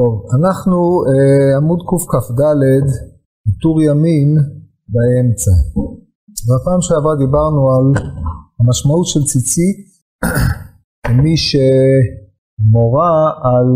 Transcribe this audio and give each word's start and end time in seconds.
טוב, 0.00 0.26
אנחנו 0.36 1.02
אה, 1.08 1.56
עמוד 1.56 1.80
קכ"ד, 1.88 2.42
טור 3.62 3.82
ימין 3.82 4.30
באמצע. 4.88 5.50
בפעם 6.48 6.80
שעברה 6.80 7.16
דיברנו 7.16 7.60
על 7.74 7.86
המשמעות 8.60 9.06
של 9.06 9.20
ציצית 9.24 9.78
כמי 11.06 11.34
שמורה 11.36 13.12
על 13.42 13.68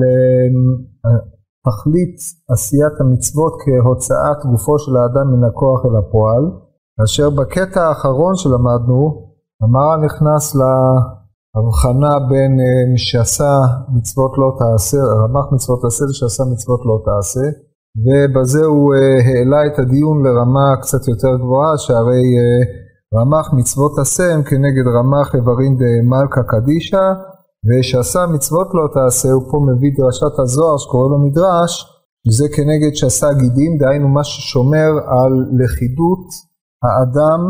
אה, 1.06 1.18
תכלית 1.66 2.16
עשיית 2.52 3.00
המצוות 3.00 3.52
כהוצאת 3.62 4.38
גופו 4.50 4.78
של 4.78 4.96
האדם 4.96 5.26
מן 5.32 5.44
הכוח 5.44 5.80
אל 5.86 5.96
הפועל, 5.96 6.44
כאשר 6.96 7.30
בקטע 7.30 7.88
האחרון 7.88 8.34
שלמדנו, 8.34 9.28
המרא 9.62 9.96
נכנס 9.96 10.56
ל... 10.56 10.60
הבחנה 11.56 12.14
בין 12.30 12.52
אה, 12.64 12.92
מי 12.92 12.98
שעשה 12.98 13.52
מצוות 13.96 14.32
לא 14.38 14.48
תעשה, 14.58 15.00
רמ"ח 15.20 15.46
מצוות 15.52 15.78
תעשה 15.82 16.04
שעשה 16.12 16.42
מצוות 16.52 16.80
לא 16.88 16.96
תעשה, 17.08 17.46
ובזה 18.04 18.64
הוא 18.64 18.94
אה, 18.94 19.18
העלה 19.28 19.60
את 19.66 19.78
הדיון 19.78 20.16
לרמה 20.26 20.68
קצת 20.82 21.08
יותר 21.08 21.36
גבוהה, 21.42 21.78
שהרי 21.78 22.26
אה, 22.40 22.62
רמ"ח 23.18 23.46
מצוות 23.58 23.98
עשה 23.98 24.34
הם 24.34 24.42
כנגד 24.42 24.86
רמ"ח 24.98 25.34
איברין 25.34 25.74
דמלכה 25.80 26.42
קדישא, 26.52 27.06
ושעשה 27.66 28.26
מצוות 28.34 28.68
לא 28.74 28.86
תעשה, 28.94 29.28
הוא 29.32 29.44
פה 29.50 29.58
מביא 29.68 29.92
דרשת 29.98 30.38
הזוהר 30.38 30.76
שקורא 30.78 31.08
לו 31.12 31.18
מדרש, 31.26 31.72
שזה 32.28 32.46
כנגד 32.56 32.94
שעשה 32.94 33.32
גידים, 33.32 33.78
דהיינו 33.78 34.08
מה 34.08 34.24
ששומר 34.24 34.90
על 35.16 35.34
לכידות 35.60 36.26
האדם 36.84 37.40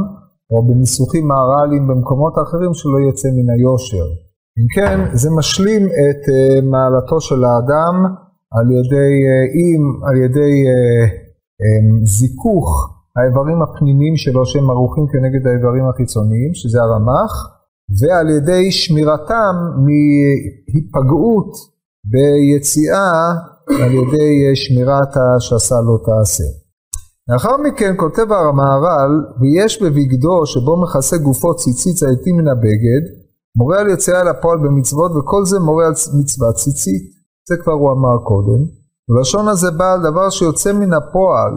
או 0.50 0.66
בניסוחים 0.66 1.28
מהר"ליים 1.28 1.86
במקומות 1.88 2.38
האחרים 2.38 2.74
שלא 2.74 2.98
יצא 3.08 3.28
מן 3.36 3.50
היושר. 3.54 4.06
אם 4.58 4.66
כן, 4.74 5.16
זה 5.16 5.30
משלים 5.30 5.82
את 5.86 6.22
uh, 6.28 6.64
מעלתו 6.64 7.20
של 7.20 7.44
האדם 7.44 7.94
על 8.56 8.66
ידי, 8.70 9.12
אם 9.60 9.82
על 10.06 10.16
ידי 10.24 10.54
uh, 10.70 11.10
um, 11.64 12.06
זיכוך 12.06 12.94
האיברים 13.16 13.62
הפנימיים 13.62 14.16
שלו 14.16 14.46
שהם 14.46 14.70
ערוכים 14.70 15.06
כנגד 15.12 15.46
האיברים 15.46 15.84
החיצוניים, 15.88 16.54
שזה 16.54 16.78
הרמ"ח, 16.82 17.32
ועל 18.00 18.30
ידי 18.36 18.72
שמירתם 18.72 19.54
מהיפגעות 19.84 21.52
ביציאה 22.04 23.12
על 23.82 23.92
ידי 23.92 24.56
שמירת 24.56 25.16
השסה 25.16 25.74
לא 25.74 25.98
תעשה. 26.06 26.63
לאחר 27.28 27.56
מכן 27.56 27.94
כותב 27.96 28.32
המהר"ל, 28.32 29.12
ויש 29.40 29.82
בבגדו 29.82 30.46
שבו 30.46 30.82
מכסה 30.82 31.16
גופו 31.16 31.54
ציצית 31.54 32.02
העטים 32.02 32.36
מן 32.36 32.48
הבגד, 32.48 33.04
מורה 33.56 33.80
על 33.80 33.88
יציאה 33.88 34.24
לפועל 34.24 34.58
במצוות, 34.58 35.12
וכל 35.16 35.44
זה 35.44 35.58
מורה 35.58 35.86
על 35.86 35.92
מצוות 36.20 36.54
ציצית. 36.54 37.02
זה 37.48 37.56
כבר 37.62 37.72
הוא 37.72 37.92
אמר 37.92 38.16
קודם. 38.24 38.60
ולשון 39.08 39.48
הזה 39.48 39.70
בא 39.70 39.92
על 39.92 40.00
דבר 40.10 40.30
שיוצא 40.30 40.72
מן 40.72 40.92
הפועל, 40.92 41.54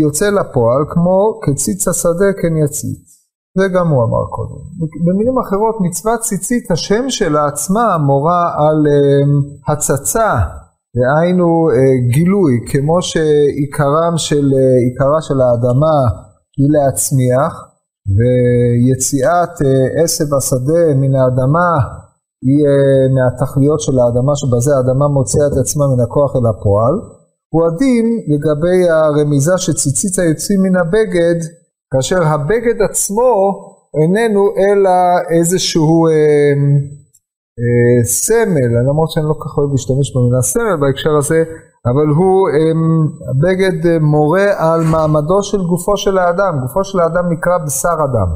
יוצא 0.00 0.30
לפועל, 0.30 0.82
כמו 0.90 1.40
כציץ 1.42 1.88
השדה 1.88 2.32
כן 2.42 2.56
יציץ. 2.64 3.12
זה 3.58 3.68
גם 3.68 3.88
הוא 3.88 4.04
אמר 4.04 4.26
קודם. 4.30 4.60
במילים 5.06 5.38
אחרות, 5.38 5.76
מצוות 5.80 6.20
ציצית, 6.20 6.70
השם 6.70 7.10
שלה 7.10 7.46
עצמה 7.46 7.98
מורה 7.98 8.52
על 8.58 8.86
um, 8.86 9.72
הצצה 9.72 10.34
דהיינו 10.96 11.48
אה, 11.70 11.94
גילוי, 12.14 12.52
כמו 12.70 13.02
שעיקרם 13.02 14.14
של, 14.16 14.46
אה, 14.58 14.76
עיקרה 14.86 15.20
של 15.26 15.40
האדמה 15.40 15.98
היא 16.58 16.68
להצמיח, 16.74 17.54
ויציאת 18.16 19.54
אה, 19.64 20.02
עשב 20.02 20.34
השדה 20.34 20.84
מן 21.00 21.14
האדמה 21.14 21.70
היא 22.46 22.64
מהתכליות 23.14 23.80
של 23.80 23.98
האדמה, 23.98 24.32
שבזה 24.36 24.70
האדמה 24.76 25.08
מוציאה 25.08 25.46
את 25.46 25.56
עצמה 25.62 25.84
מן 25.90 26.00
הכוח 26.04 26.36
אל 26.36 26.46
הפועל. 26.50 26.94
הוא 27.52 27.62
הדין 27.66 28.06
לגבי 28.32 28.90
הרמיזה 28.90 29.58
שציצית 29.58 30.18
היוצאים 30.18 30.60
מן 30.62 30.76
הבגד, 30.76 31.38
כאשר 31.92 32.22
הבגד 32.22 32.78
עצמו 32.90 33.32
איננו 34.00 34.42
אלא 34.58 34.98
איזשהו 35.38 36.06
אה, 36.06 36.54
סמל, 38.04 38.70
למרות 38.88 39.10
שאני 39.10 39.26
לא 39.26 39.32
כל 39.32 39.48
כך 39.48 39.58
אוהב 39.58 39.70
להשתמש 39.70 40.16
במילה 40.16 40.42
סמל 40.42 40.76
בהקשר 40.80 41.16
הזה, 41.16 41.44
אבל 41.86 42.08
הוא 42.16 42.48
אמ, 42.48 43.06
בגד 43.42 43.86
אה, 43.86 43.98
מורה 43.98 44.46
על 44.56 44.80
מעמדו 44.92 45.42
של 45.42 45.62
גופו 45.66 45.96
של 45.96 46.18
האדם, 46.18 46.60
גופו 46.62 46.84
של 46.84 47.00
האדם 47.00 47.32
נקרא 47.32 47.58
בשר 47.66 47.96
אדם, 48.04 48.30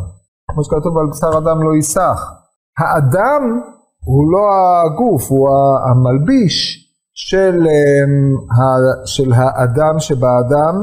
כמו 0.51 0.65
שכתוב 0.65 0.99
על 0.99 1.07
בשר 1.11 1.39
אדם 1.39 1.63
לא 1.63 1.75
ייסח. 1.75 2.33
האדם 2.79 3.61
הוא 4.05 4.33
לא 4.33 4.47
הגוף, 4.85 5.31
הוא 5.31 5.49
המלביש 5.91 6.87
של, 7.15 7.67
של 9.05 9.33
האדם 9.33 9.99
שבאדם, 9.99 10.75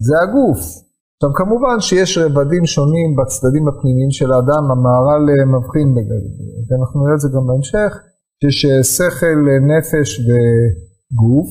זה 0.00 0.14
הגוף. 0.22 0.85
עכשיו 1.18 1.32
כמובן 1.34 1.76
שיש 1.80 2.18
רבדים 2.18 2.64
שונים 2.66 3.08
בצדדים 3.18 3.64
הפנימיים 3.68 4.10
של 4.18 4.32
האדם, 4.32 4.64
המהר"ל 4.72 5.24
אה, 5.30 5.44
מבחין, 5.54 5.88
ואנחנו 6.66 6.96
נראה 7.00 7.14
את 7.14 7.22
זה 7.24 7.28
גם 7.34 7.44
בהמשך, 7.48 7.90
שיש 8.40 8.58
אה, 8.64 8.82
שכל, 8.94 9.40
אה, 9.48 9.58
נפש 9.72 10.08
וגוף, 10.26 11.48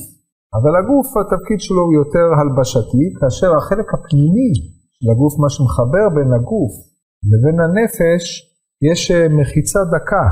אבל 0.57 0.73
הגוף 0.79 1.07
התפקיד 1.17 1.59
שלו 1.65 1.81
הוא 1.85 1.95
יותר 2.01 2.27
הלבשתי, 2.37 3.05
כאשר 3.19 3.49
החלק 3.57 3.87
הפנימי 3.93 4.51
של 4.95 5.07
הגוף, 5.11 5.33
מה 5.43 5.49
שמחבר 5.55 6.05
בין 6.15 6.31
הגוף 6.37 6.73
לבין 7.31 7.57
הנפש, 7.65 8.23
יש 8.89 9.11
מחיצה 9.39 9.79
דקה, 9.95 10.25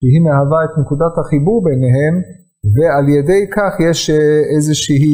שהיא 0.00 0.22
מהווה 0.24 0.60
את 0.64 0.72
נקודת 0.80 1.14
החיבור 1.18 1.58
ביניהם, 1.68 2.14
ועל 2.74 3.06
ידי 3.16 3.42
כך 3.56 3.72
יש 3.88 4.10
איזושהי 4.56 5.12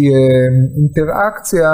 אינטראקציה 0.79 1.71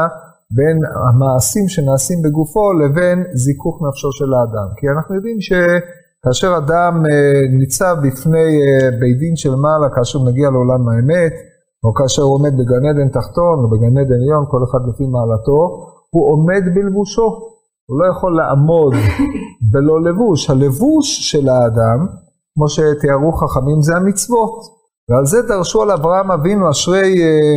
בין 0.56 0.76
המעשים 1.06 1.68
שנעשים 1.68 2.18
בגופו 2.24 2.72
לבין 2.72 3.18
זיכוך 3.44 3.82
נפשו 3.86 4.12
של 4.12 4.30
האדם. 4.34 4.68
כי 4.76 4.86
אנחנו 4.94 5.14
יודעים 5.14 5.38
שכאשר 5.46 6.50
אדם 6.56 6.94
אה, 7.06 7.42
ניצב 7.58 7.96
בפני 8.04 8.48
אה, 8.64 8.90
בית 9.00 9.18
דין 9.18 9.36
של 9.36 9.54
מעלה, 9.64 9.88
כאשר 9.94 10.18
הוא 10.18 10.26
מגיע 10.26 10.50
לעולם 10.50 10.82
האמת, 10.88 11.34
או 11.84 11.94
כאשר 11.94 12.22
הוא 12.22 12.34
עומד 12.34 12.52
בגן 12.58 12.84
עדן 12.90 13.08
תחתון 13.08 13.56
או 13.62 13.70
בגן 13.72 13.94
עדן 13.98 14.18
עליון, 14.20 14.44
כל 14.52 14.62
אחד 14.66 14.82
לפי 14.88 15.04
מעלתו, 15.14 15.58
הוא 16.10 16.24
עומד 16.32 16.62
בלבושו. 16.74 17.28
הוא 17.88 18.00
לא 18.00 18.06
יכול 18.12 18.36
לעמוד 18.36 18.94
בלא 19.72 19.96
לבוש. 20.02 20.50
הלבוש 20.50 21.30
של 21.30 21.48
האדם, 21.48 22.06
כמו 22.54 22.68
שתיארו 22.68 23.32
חכמים, 23.32 23.82
זה 23.82 23.96
המצוות. 23.96 24.54
ועל 25.08 25.24
זה 25.24 25.42
דרשו 25.42 25.82
על 25.82 25.90
אברהם 25.90 26.30
אבינו 26.30 26.70
אשרי 26.70 27.22
אה, 27.22 27.56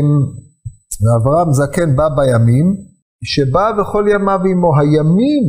ואברהם 1.02 1.52
זקן 1.52 1.96
בא 1.96 2.10
בימים, 2.10 2.76
שבא 3.24 3.72
וכל 3.78 4.06
ימיו 4.14 4.40
עמו. 4.52 4.80
הימים 4.80 5.44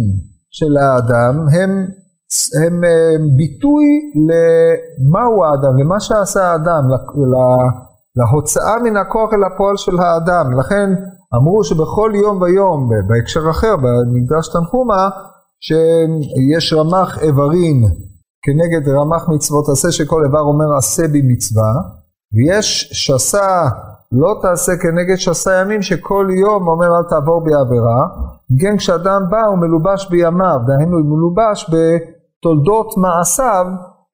של 0.51 0.77
האדם 0.77 1.35
הם, 1.53 1.71
הם 2.63 2.85
אה, 2.85 3.17
ביטוי 3.37 3.85
למהו 4.29 5.45
האדם, 5.45 5.79
למה 5.79 6.01
שעשה 6.01 6.51
האדם, 6.51 6.83
להוצאה 8.17 8.79
מן 8.85 8.97
הכוח 8.97 9.31
אל 9.35 9.45
הפועל 9.45 9.77
של 9.77 9.99
האדם. 10.01 10.59
לכן 10.59 10.91
אמרו 11.35 11.65
שבכל 11.65 12.13
יום 12.15 12.43
ויום, 12.43 12.89
בהקשר 13.09 13.51
אחר, 13.51 13.77
במקדש 13.77 14.49
תנחומה, 14.53 15.09
שיש 15.61 16.73
רמ"ח 16.73 17.19
איברין 17.23 17.85
כנגד 18.43 18.89
רמ"ח 18.89 19.29
מצוות 19.29 19.69
עשה, 19.69 19.93
שכל 19.93 20.25
איבר 20.25 20.41
אומר 20.41 20.77
עשה 20.77 21.09
בי 21.09 21.23
מצווה, 21.23 21.73
ויש 22.35 22.91
שסה 22.93 23.69
לא 24.13 24.39
תעשה 24.43 24.73
כנגד 24.77 25.17
שסה 25.17 25.55
ימים 25.61 25.83
שכל 25.83 26.27
יום 26.41 26.69
אומר 26.69 26.87
אל 26.87 27.03
תעבור 27.03 27.41
בי 27.45 27.55
עבירה, 27.55 28.07
כן 28.61 28.77
כשאדם 28.77 29.23
בא 29.31 29.47
הוא 29.47 29.59
מלובש 29.59 30.11
בימיו, 30.11 30.61
דהיינו 30.67 30.97
הוא 30.97 31.07
מלובש 31.07 31.71
בתולדות 31.71 32.97
מעשיו, 32.97 33.67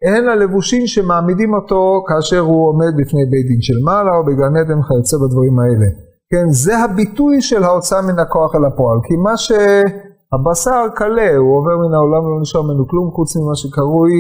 הן 0.04 0.28
הלבושים 0.28 0.86
שמעמידים 0.86 1.54
אותו 1.54 2.02
כאשר 2.08 2.38
הוא 2.38 2.68
עומד 2.68 2.92
בפני 2.96 3.24
בית 3.30 3.46
דין 3.46 3.60
של 3.60 3.78
מעלה 3.84 4.10
או 4.16 4.24
בגן 4.24 4.56
עדן 4.56 4.78
וכיוצא 4.78 5.16
בדברים 5.16 5.58
האלה. 5.60 5.86
כן, 6.30 6.46
זה 6.50 6.78
הביטוי 6.78 7.42
של 7.42 7.62
ההוצאה 7.64 8.02
מן 8.02 8.18
הכוח 8.18 8.54
אל 8.54 8.64
הפועל, 8.64 8.98
כי 9.04 9.16
מה 9.16 9.36
שהבשר 9.36 10.82
קלה, 10.94 11.36
הוא 11.36 11.56
עובר 11.58 11.76
מן 11.78 11.94
העולם 11.94 12.24
ולא 12.24 12.40
נשאר 12.40 12.62
ממנו 12.62 12.88
כלום 12.88 13.10
חוץ 13.10 13.36
ממה 13.36 13.54
שקרוי 13.54 14.12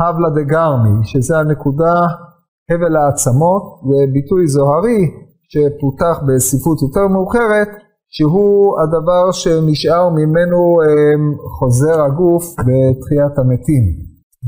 הבלה 0.00 0.30
דה 0.30 0.42
גרמי, 0.42 1.04
שזה 1.04 1.38
הנקודה 1.38 1.94
הבל 2.70 2.96
העצמות 2.96 3.62
וביטוי 3.88 4.46
זוהרי 4.46 5.00
שפותח 5.52 6.20
בספרות 6.26 6.82
יותר 6.82 7.06
מאוחרת 7.08 7.68
שהוא 8.10 8.80
הדבר 8.80 9.32
שנשאר 9.32 10.08
ממנו 10.08 10.80
אמ, 10.82 11.34
חוזר 11.58 12.02
הגוף 12.02 12.44
בתחיית 12.58 13.38
המתים. 13.38 13.84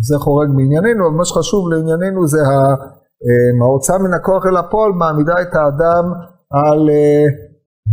זה 0.08 0.18
חורג 0.18 0.48
בענייננו, 0.56 1.06
אבל 1.06 1.16
מה 1.16 1.24
שחשוב 1.24 1.68
לענייננו 1.68 2.26
זה 2.26 2.40
אמ, 2.40 3.62
ההוצאה 3.62 3.98
מן 3.98 4.14
הכוח 4.14 4.46
אל 4.46 4.56
הפועל 4.56 4.92
מעמידה 4.92 5.34
את 5.42 5.54
האדם 5.54 6.04
על 6.50 6.90
אה, 6.90 7.24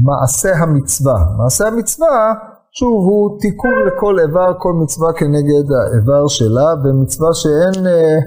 מעשה 0.08 0.56
המצווה. 0.56 1.26
מעשה 1.38 1.68
המצווה, 1.68 2.34
שוב, 2.72 3.10
הוא 3.10 3.40
תיקון 3.42 3.72
לכל 3.88 4.20
איבר, 4.20 4.54
כל 4.58 4.74
מצווה 4.74 5.14
כנגד 5.14 5.72
האיבר 5.72 6.28
שלה, 6.28 6.74
ומצווה 6.84 7.34
שאין 7.34 7.88
אה, 7.88 8.18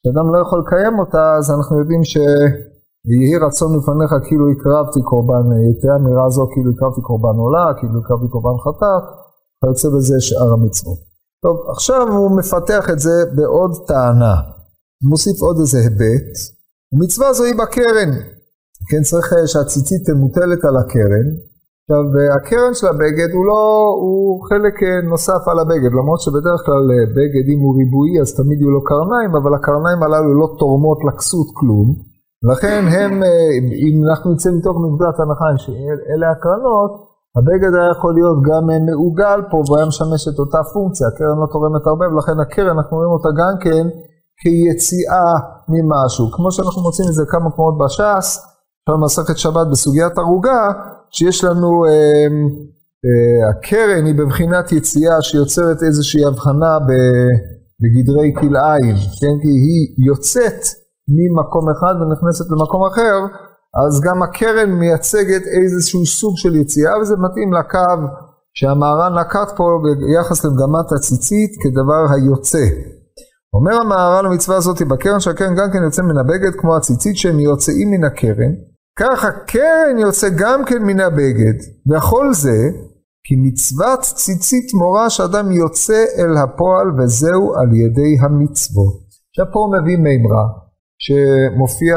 כשאדם 0.00 0.34
לא 0.34 0.38
יכול 0.38 0.58
לקיים 0.66 0.98
אותה, 0.98 1.34
אז 1.38 1.50
אנחנו 1.50 1.78
יודעים 1.78 2.04
ש... 2.04 2.16
יהי 3.12 3.36
רצון 3.46 3.70
לפניך 3.78 4.12
כאילו 4.26 4.44
הקרבתי 4.50 5.00
קורבן, 5.02 5.44
תהיה 5.80 5.96
אמירה 5.96 6.30
זו 6.30 6.46
כאילו 6.52 6.70
הקרבתי 6.70 7.00
קורבן 7.00 7.36
עולה, 7.44 7.66
כאילו 7.78 8.00
הקרבתי 8.00 8.28
קורבן 8.32 8.56
חטאת, 8.64 9.04
וכיוצא 9.58 9.88
בזה 9.96 10.16
שאר 10.20 10.52
המצוות. 10.52 10.98
טוב, 11.42 11.56
עכשיו 11.70 12.08
הוא 12.16 12.38
מפתח 12.38 12.90
את 12.92 12.98
זה 12.98 13.16
בעוד 13.36 13.72
טענה. 13.86 14.34
הוא 15.00 15.10
מוסיף 15.10 15.40
עוד 15.40 15.56
איזה 15.60 15.78
היבט, 15.78 16.28
ומצווה 16.92 17.32
זו 17.32 17.44
היא 17.44 17.54
בקרן. 17.54 18.10
כן, 18.90 19.02
צריך 19.02 19.34
שהציצית 19.46 20.02
תמוטלת 20.06 20.64
על 20.64 20.76
הקרן. 20.76 21.26
עכשיו, 21.90 22.04
הקרן 22.36 22.74
של 22.78 22.86
הבגד 22.86 23.30
הוא 23.36 23.44
לא, 23.50 23.62
הוא 24.04 24.20
חלק 24.48 24.76
נוסף 25.12 25.42
על 25.50 25.58
הבגד, 25.58 25.92
למרות 25.98 26.20
שבדרך 26.20 26.60
כלל 26.66 26.84
בגד 27.16 27.44
אם 27.52 27.60
הוא 27.64 27.72
ריבועי 27.78 28.14
אז 28.22 28.28
תמיד 28.38 28.58
יהיו 28.60 28.70
לו 28.76 28.82
קרניים, 28.90 29.30
אבל 29.40 29.52
הקרניים 29.54 30.00
הללו 30.02 30.32
לא 30.40 30.46
תורמות 30.58 30.98
לכסות 31.06 31.48
כלום. 31.58 31.88
לכן 32.50 32.82
הם, 32.94 33.12
אם 33.84 33.94
אנחנו 34.08 34.32
נצא 34.32 34.50
מתוך 34.58 34.76
נקודת 34.84 35.16
הנחה 35.20 35.48
שאלה 35.62 36.28
הקרנות, 36.34 36.92
הבגד 37.36 37.72
היה 37.74 37.90
יכול 37.94 38.12
להיות 38.18 38.38
גם 38.48 38.62
מעוגל 38.86 39.40
פה 39.50 39.56
והיה 39.68 39.86
משמש 39.86 40.22
את 40.28 40.38
אותה 40.42 40.60
פונקציה, 40.72 41.06
הקרן 41.08 41.36
לא 41.42 41.46
תורמת 41.52 41.84
הרבה 41.86 42.06
ולכן 42.08 42.36
הקרן 42.40 42.76
אנחנו 42.76 42.96
רואים 42.96 43.12
אותה 43.16 43.30
גם 43.40 43.54
כן 43.64 43.84
כיציאה 44.40 45.30
ממשהו, 45.72 46.24
כמו 46.34 46.48
שאנחנו 46.52 46.82
מוצאים 46.82 47.08
את 47.08 47.14
זה 47.18 47.24
כמה 47.32 47.48
מקומות 47.48 47.76
בש"ס, 47.82 48.28
במסכת 48.88 49.38
שבת 49.38 49.66
בסוגיית 49.72 50.18
ערוגה, 50.18 50.60
שיש 51.10 51.44
לנו, 51.44 51.84
אה, 51.86 52.26
אה, 53.06 53.50
הקרן 53.50 54.06
היא 54.06 54.14
בבחינת 54.14 54.72
יציאה 54.72 55.22
שיוצרת 55.22 55.82
איזושהי 55.82 56.24
הבחנה 56.24 56.78
בגדרי 57.80 58.32
כלאיים, 58.40 58.96
כן? 59.20 59.34
כי 59.42 59.48
היא 59.48 60.06
יוצאת 60.06 60.60
ממקום 61.16 61.70
אחד 61.70 61.94
ונכנסת 62.00 62.50
למקום 62.50 62.82
אחר, 62.92 63.16
אז 63.86 64.00
גם 64.00 64.22
הקרן 64.22 64.70
מייצגת 64.70 65.42
איזשהו 65.46 66.06
סוג 66.06 66.36
של 66.36 66.56
יציאה, 66.56 66.98
וזה 66.98 67.14
מתאים 67.16 67.52
לקו 67.52 68.00
שהמהר"ן 68.54 69.18
נקט 69.18 69.56
פה 69.56 69.64
ביחס 69.82 70.44
למגמת 70.44 70.92
הציצית 70.92 71.50
כדבר 71.62 72.02
היוצא. 72.14 72.66
אומר 73.54 73.74
המהר"ל 73.80 74.26
המצווה 74.26 74.56
הזאת 74.56 74.82
בקרן 74.82 75.20
שהקרן 75.20 75.54
גם 75.54 75.68
כן 75.72 75.82
יוצא 75.84 76.02
מן 76.02 76.18
הבגד 76.18 76.54
כמו 76.58 76.76
הציצית 76.76 77.16
שהם 77.16 77.40
יוצאים 77.40 77.90
מן 77.90 78.04
הקרן 78.04 78.52
כך 79.00 79.24
הקרן 79.24 79.98
יוצא 79.98 80.28
גם 80.38 80.64
כן 80.66 80.82
מן 80.82 81.00
הבגד 81.00 81.58
וכל 81.90 82.32
זה 82.32 82.58
כי 83.24 83.34
מצוות 83.36 84.00
ציצית 84.00 84.74
מורה 84.74 85.10
שאדם 85.10 85.52
יוצא 85.52 86.04
אל 86.18 86.36
הפועל 86.36 86.88
וזהו 86.96 87.54
על 87.58 87.74
ידי 87.74 88.12
המצוות. 88.20 89.08
עכשיו 89.30 89.46
פה 89.52 89.58
הוא 89.58 89.72
מביא 89.76 89.96
מימרה 89.96 90.46
שמופיע 91.04 91.96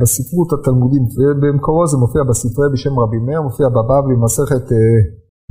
בספרות 0.00 0.52
התלמודים 0.52 1.02
במקורו 1.42 1.86
זה 1.86 1.96
מופיע 1.96 2.22
בספרי 2.28 2.66
בשם 2.72 2.98
רבי 2.98 3.18
מאיר 3.26 3.42
מופיע 3.42 3.68
בבבלי 3.68 4.16
מסכת 4.24 4.72
אה, 4.72 4.98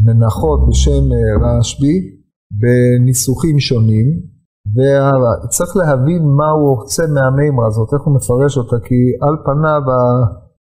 מנחות 0.05 0.59
בשם 0.67 1.03
אה, 1.13 1.57
רשב"י 1.59 1.95
בניסוחים 2.61 3.59
שונים 3.59 4.07
וצריך 4.75 5.77
להבין 5.77 6.23
מה 6.37 6.49
הוא 6.49 6.75
רוצה 6.75 7.03
מהמימרה 7.15 7.67
הזאת, 7.67 7.89
איך 7.93 8.01
הוא 8.01 8.15
מפרש 8.15 8.57
אותה, 8.57 8.75
כי 8.87 8.99
על 9.21 9.35
פניו 9.45 9.81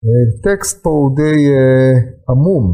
הטקסט 0.05 0.83
פה 0.83 0.89
הוא 0.89 1.15
די 1.15 1.38
uh, 1.47 2.31
עמום. 2.31 2.65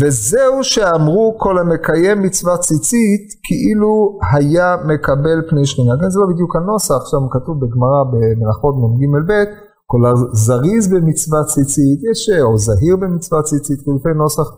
וזהו 0.00 0.64
שאמרו 0.64 1.36
כל 1.38 1.58
המקיים 1.58 2.22
מצוות 2.22 2.60
ציצית 2.60 3.24
כאילו 3.44 4.18
היה 4.32 4.76
מקבל 4.92 5.38
פני 5.50 5.66
שכינה. 5.66 5.94
כן, 6.00 6.10
זה 6.10 6.20
לא 6.20 6.26
בדיוק 6.34 6.56
הנוסח, 6.56 7.00
שם 7.10 7.24
כתוב 7.30 7.54
בגמרא 7.62 8.02
במלאכות 8.12 8.74
מ"ג 8.76 9.02
ב', 9.28 9.44
כל 9.86 10.02
הזריז 10.06 10.88
במצוות 10.92 11.46
ציצית, 11.46 11.98
יש 12.10 12.30
או 12.42 12.58
זהיר 12.58 12.96
במצוות 12.96 13.44
ציצית, 13.44 13.78
חילופי 13.84 14.08
נוסח, 14.16 14.48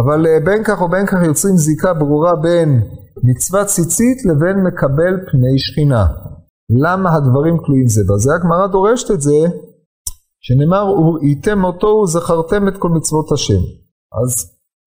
אבל 0.00 0.26
בין 0.44 0.64
כך 0.64 0.82
או 0.82 0.88
בין 0.88 1.06
כך 1.06 1.18
יוצרים 1.24 1.56
זיקה 1.56 1.94
ברורה 1.94 2.36
בין 2.36 2.80
מצוות 3.24 3.66
ציצית 3.66 4.18
לבין 4.24 4.56
מקבל 4.66 5.14
פני 5.30 5.58
שכינה. 5.58 6.06
למה 6.84 7.16
הדברים 7.16 7.56
תלויים 7.64 7.88
זה 7.88 8.02
בזה? 8.08 8.34
הגמרא 8.34 8.66
דורשת 8.66 9.10
את 9.10 9.20
זה, 9.20 9.38
שנאמר, 10.40 10.84
וראיתם 10.98 11.64
אותו 11.64 11.86
וזכרתם 11.86 12.68
את 12.68 12.76
כל 12.76 12.88
מצוות 12.88 13.32
השם. 13.32 13.62
אז 14.22 14.30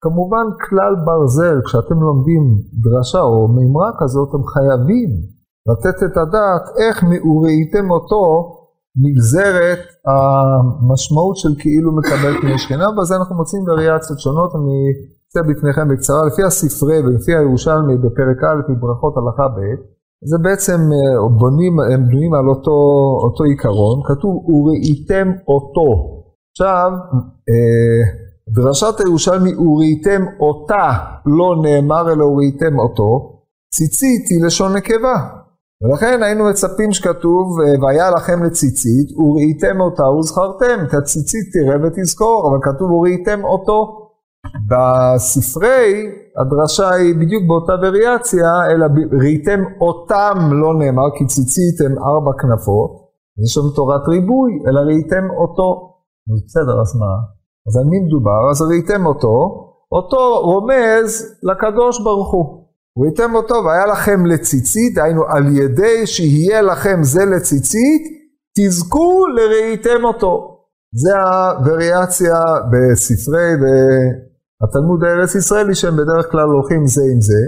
כמובן 0.00 0.46
כלל 0.68 0.94
ברזל, 1.04 1.60
כשאתם 1.64 1.94
לומדים 1.94 2.42
דרשה 2.82 3.20
או 3.20 3.48
מימרה 3.48 3.90
כזאת, 3.98 4.28
אתם 4.28 4.44
חייבים 4.52 5.10
לתת 5.70 5.96
את 6.06 6.16
הדעת 6.16 6.62
איך 6.82 7.04
מ"וראיתם 7.04 7.90
אותו" 7.90 8.22
נגזרת 9.04 9.78
המשמעות 10.06 11.36
של 11.36 11.48
כאילו 11.58 11.92
מקבל 11.92 12.40
פני 12.40 12.58
שכינה, 12.58 12.88
וזה 12.90 13.16
אנחנו 13.16 13.36
מוצאים 13.36 13.62
וריאציות 13.68 14.20
שונות, 14.20 14.54
אני 14.54 14.78
אצא 15.28 15.40
בפניכם 15.48 15.88
בקצרה, 15.88 16.26
לפי 16.26 16.42
הספרי 16.42 16.98
ולפי 16.98 17.36
הירושלמי 17.36 17.96
בפרק 17.96 18.40
א' 18.44 18.72
מברכות 18.72 19.14
הלכה 19.16 19.48
ב', 19.48 19.60
זה 20.24 20.36
בעצם 20.42 20.72
אה, 20.72 21.28
בונים, 21.38 21.80
הם 21.80 22.08
בנויים 22.08 22.34
על 22.34 22.48
אותו, 22.48 22.78
אותו 23.24 23.44
עיקרון, 23.44 24.00
כתוב 24.04 24.50
וראיתם 24.50 25.32
אותו. 25.48 25.88
עכשיו, 26.52 26.90
אה, 27.50 28.02
דרשת 28.48 29.00
הירושלמי 29.00 29.54
וראיתם 29.54 30.22
אותה, 30.40 30.90
לא 31.26 31.54
נאמר 31.62 32.12
אלא 32.12 32.24
וראיתם 32.24 32.78
אותו, 32.78 33.40
ציצית 33.74 34.28
היא 34.30 34.44
לשון 34.46 34.76
נקבה. 34.76 35.14
ולכן 35.82 36.22
היינו 36.22 36.44
מצפים 36.44 36.92
שכתוב 36.92 37.58
והיה 37.82 38.10
לכם 38.10 38.42
לציצית 38.42 39.18
וראיתם 39.18 39.80
אותה 39.80 40.08
וזכרתם, 40.08 40.84
את 40.88 40.94
הציצית 40.94 41.52
תראה 41.52 41.76
ותזכור, 41.86 42.48
אבל 42.48 42.58
כתוב 42.62 42.90
וראיתם 42.90 43.44
אותו. 43.44 44.03
בספרי 44.70 46.06
הדרשה 46.40 46.90
היא 46.90 47.14
בדיוק 47.14 47.44
באותה 47.48 47.72
וריאציה, 47.82 48.50
אלא 48.70 48.86
ראיתם 49.20 49.60
אותם 49.80 50.36
לא 50.62 50.70
נאמר, 50.78 51.08
כי 51.18 51.26
ציצית 51.26 51.76
הם 51.86 51.98
ארבע 51.98 52.32
כנפות, 52.40 52.90
יש 53.44 53.52
שם 53.54 53.66
תורת 53.74 54.08
ריבוי, 54.08 54.52
אלא 54.66 54.80
ראיתם 54.80 55.24
אותו. 55.40 55.68
בסדר, 56.28 56.80
אז 56.80 56.96
מה? 57.00 57.14
אז 57.66 57.76
על 57.76 57.84
מי 57.90 57.98
מדובר? 58.06 58.50
אז 58.50 58.62
ראיתם 58.62 59.06
אותו, 59.06 59.36
אותו 59.92 60.40
רומז 60.40 61.10
לקדוש 61.42 62.02
ברוך 62.04 62.32
הוא. 62.32 62.64
ראיתם 62.98 63.34
אותו 63.34 63.54
והיה 63.54 63.86
לכם 63.86 64.26
לציצית, 64.26 64.94
דהיינו 64.94 65.22
על 65.28 65.56
ידי 65.56 66.06
שיהיה 66.06 66.62
לכם 66.62 66.98
זה 67.02 67.24
לציצית, 67.24 68.02
תזכו 68.58 69.26
לראיתם 69.26 70.04
אותו. 70.04 70.54
זה 70.92 71.12
הווריאציה 71.18 72.34
בספרי 72.70 73.52
התלמוד 74.64 75.04
הארץ 75.04 75.34
ישראלי 75.34 75.74
שהם 75.74 75.96
בדרך 75.96 76.30
כלל 76.30 76.48
הולכים 76.48 76.86
זה 76.86 77.02
עם 77.14 77.20
זה. 77.20 77.42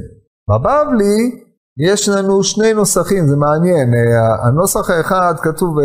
בבבלי 0.50 1.46
יש 1.90 2.08
לנו 2.08 2.42
שני 2.42 2.74
נוסחים, 2.74 3.26
זה 3.26 3.36
מעניין. 3.36 3.88
הנוסח 4.46 4.90
האחד 4.90 5.34
כתוב, 5.42 5.76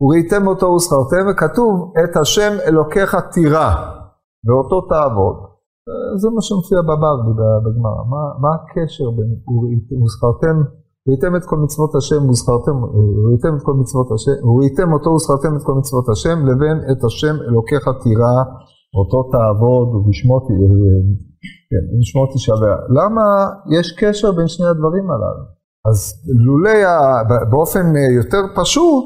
וראיתם 0.00 0.46
אותו 0.46 0.66
וזכרתם, 0.66 1.24
וכתוב 1.30 1.92
את 2.04 2.16
השם 2.16 2.52
אלוקיך 2.66 3.16
תירא, 3.32 3.70
ואותו 4.46 4.80
תעבוד. 4.80 5.36
זה 6.20 6.28
מה 6.34 6.42
שמופיע 6.42 6.80
בבבלי 6.82 7.32
בגמרא. 7.64 8.02
מה, 8.12 8.22
מה 8.42 8.48
הקשר 8.54 9.10
בין 9.16 9.30
וזכרתם, 10.02 10.56
ראיתם 11.08 11.36
את 11.36 11.44
כל 11.44 11.56
מצוות 11.56 11.94
השם 11.94 12.28
וזכרתם, 12.28 12.76
ראיתם 13.28 13.56
את 13.56 13.62
כל 13.62 13.74
מצוות 13.74 14.08
השם, 14.14 14.48
וראיתם 14.48 14.92
אותו 14.92 15.10
וזכרתם 15.10 15.56
את 15.56 15.62
כל 15.66 15.74
מצוות 15.74 16.08
השם, 16.08 16.46
לבין 16.46 16.76
את 16.92 17.04
השם 17.04 17.34
אלוקיך 17.48 17.84
תירא. 18.02 18.36
אותו 18.98 19.22
תעבוד 19.32 19.88
ובשמות 19.94 20.42
כן, 21.70 21.84
תשבע. 22.34 22.74
למה 22.88 23.46
יש 23.78 23.92
קשר 23.98 24.32
בין 24.32 24.48
שני 24.48 24.66
הדברים 24.66 25.10
הללו? 25.10 25.44
אז 25.90 25.98
לולי, 26.46 26.82
באופן 27.50 27.86
יותר 28.16 28.42
פשוט, 28.56 29.04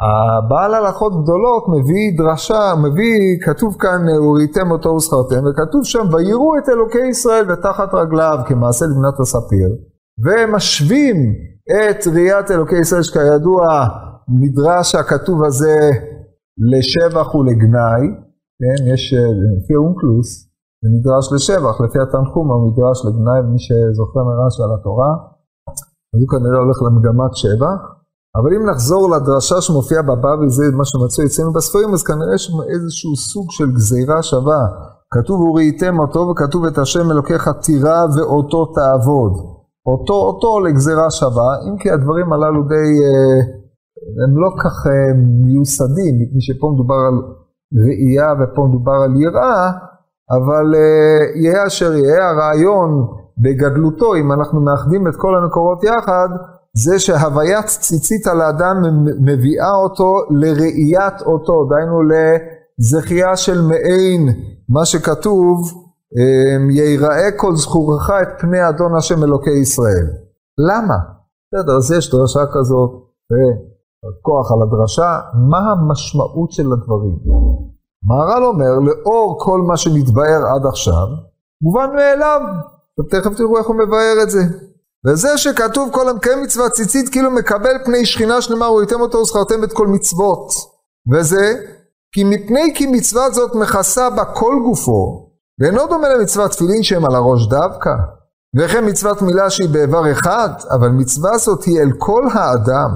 הבעל 0.00 0.74
הלכות 0.74 1.12
גדולות 1.22 1.64
מביא 1.68 2.18
דרשה, 2.18 2.74
מביא, 2.78 3.38
כתוב 3.46 3.76
כאן, 3.78 4.00
וראיתם 4.22 4.70
אותו 4.70 4.88
וזכרתם, 4.88 5.42
וכתוב 5.46 5.84
שם, 5.84 6.06
ויראו 6.12 6.58
את 6.58 6.68
אלוקי 6.68 7.06
ישראל 7.10 7.52
ותחת 7.52 7.94
רגליו 7.94 8.38
כמעשה 8.46 8.86
לבנת 8.86 9.20
הספיר, 9.20 9.68
ומשווים 10.24 11.16
את 11.66 12.06
ראיית 12.14 12.50
אלוקי 12.50 12.78
ישראל, 12.78 13.02
שכידוע 13.02 13.86
מדרש 14.28 14.94
הכתוב 14.94 15.44
הזה 15.44 15.90
לשבח 16.72 17.34
ולגנאי, 17.34 18.27
כן, 18.60 18.78
יש, 18.92 19.02
אה, 19.14 19.30
לפי 19.56 19.74
האונקלוס, 19.74 20.28
זה 20.82 20.88
מדרש 20.94 21.26
לשבח, 21.34 21.76
לפי 21.84 21.98
התנחום 22.04 22.46
המדרש 22.52 22.98
לגנאי, 23.06 23.40
מי 23.52 23.58
שזוכר 23.66 24.22
מרש 24.30 24.54
על 24.64 24.70
התורה, 24.74 25.12
אז 26.12 26.18
הוא 26.22 26.30
כנראה 26.32 26.58
הולך 26.64 26.78
למגמת 26.86 27.32
שבח. 27.42 27.80
אבל 28.36 28.50
אם 28.56 28.70
נחזור 28.70 29.10
לדרשה 29.14 29.60
שמופיעה 29.60 30.02
בבבלי, 30.02 30.50
זה 30.50 30.64
מה 30.76 30.84
שמצוי 30.84 31.26
אצלנו 31.26 31.52
בספרים, 31.52 31.90
אז 31.94 32.02
כנראה 32.02 32.34
יש 32.34 32.50
איזשהו 32.74 33.16
סוג 33.16 33.46
של 33.50 33.70
גזירה 33.76 34.22
שווה. 34.22 34.62
כתוב 35.14 35.40
וראיתם 35.40 35.98
אותו 35.98 36.20
וכתוב 36.28 36.64
את 36.64 36.78
השם 36.78 37.10
אלוקיך 37.10 37.48
תירא 37.62 38.06
ואותו 38.14 38.66
תעבוד. 38.66 39.32
אותו 39.86 40.14
אותו 40.14 40.60
לגזירה 40.60 41.10
שווה, 41.10 41.50
אם 41.66 41.78
כי 41.78 41.90
הדברים 41.90 42.32
הללו 42.32 42.62
די, 42.62 42.90
אה, 43.06 43.40
הם 44.24 44.38
לא 44.42 44.50
כך 44.62 44.86
אה, 44.86 45.12
מיוסדים, 45.44 46.14
מפני 46.20 46.40
שפה 46.40 46.70
מדובר 46.74 47.00
על 47.08 47.16
ראייה, 47.74 48.32
ופה 48.32 48.66
מדובר 48.68 48.92
על 49.04 49.20
יראה, 49.20 49.70
אבל 50.30 50.74
uh, 50.74 51.38
יהיה 51.38 51.66
אשר 51.66 51.92
יהיה, 51.92 52.30
הרעיון 52.30 53.06
בגדלותו, 53.38 54.14
אם 54.14 54.32
אנחנו 54.32 54.60
מאחדים 54.60 55.08
את 55.08 55.16
כל 55.16 55.38
המקורות 55.38 55.84
יחד, 55.84 56.28
זה 56.76 56.98
שהוויית 56.98 57.66
ציצית 57.66 58.26
על 58.26 58.40
האדם 58.40 58.76
מביאה 59.20 59.74
אותו 59.74 60.14
לראיית 60.30 61.22
אותו, 61.26 61.68
דהיינו 61.70 62.00
לזכייה 62.02 63.36
של 63.36 63.60
מעין, 63.62 64.28
מה 64.68 64.84
שכתוב, 64.84 65.72
אמ, 66.16 66.70
ייראה 66.70 67.30
כל 67.36 67.56
זכורך 67.56 68.10
את 68.22 68.28
פני 68.40 68.68
אדון 68.68 68.96
השם 68.96 69.24
אלוקי 69.24 69.60
ישראל. 69.62 70.06
למה? 70.58 70.96
בסדר, 71.54 71.76
אז 71.76 71.92
יש 71.92 72.10
דרשה 72.10 72.44
כזאת, 72.52 72.90
וכוח 74.04 74.52
על 74.52 74.62
הדרשה, 74.62 75.20
מה 75.50 75.58
המשמעות 75.58 76.52
של 76.52 76.72
הדברים? 76.72 77.18
מהר"ל 78.04 78.44
אומר, 78.44 78.74
לאור 78.86 79.38
כל 79.40 79.60
מה 79.60 79.76
שנתבאר 79.76 80.40
עד 80.54 80.66
עכשיו, 80.66 81.06
מובן 81.62 81.90
מאליו, 81.94 82.40
ותכף 83.00 83.34
תראו 83.36 83.58
איך 83.58 83.66
הוא 83.66 83.76
מבאר 83.76 84.22
את 84.22 84.30
זה. 84.30 84.40
וזה 85.06 85.38
שכתוב 85.38 85.88
כל 85.92 86.08
המקיים 86.08 86.42
מצוות 86.42 86.72
ציצית 86.72 87.08
כאילו 87.08 87.30
מקבל 87.30 87.84
פני 87.84 88.06
שכינה 88.06 88.42
שנאמר 88.42 88.70
ראיתם 88.76 89.00
אותו 89.00 89.18
וזכרתם 89.18 89.64
את 89.64 89.72
כל 89.72 89.86
מצוות. 89.86 90.52
וזה 91.12 91.54
כי 92.12 92.24
מפני 92.24 92.72
כי 92.74 92.86
מצווה 92.86 93.30
זאת 93.30 93.54
מכסה 93.54 94.10
בה 94.10 94.24
כל 94.24 94.54
גופו 94.64 95.28
ואינו 95.60 95.86
דומה 95.86 96.08
למצוות 96.08 96.50
תפילין 96.50 96.82
שהם 96.82 97.04
על 97.04 97.14
הראש 97.14 97.48
דווקא. 97.48 97.90
וכן 98.58 98.88
מצוות 98.88 99.22
מילה 99.22 99.50
שהיא 99.50 99.68
באיבר 99.68 100.12
אחד, 100.12 100.48
אבל 100.70 100.88
מצווה 100.88 101.38
זאת 101.38 101.64
היא 101.64 101.80
אל 101.80 101.90
כל 101.98 102.24
האדם, 102.32 102.90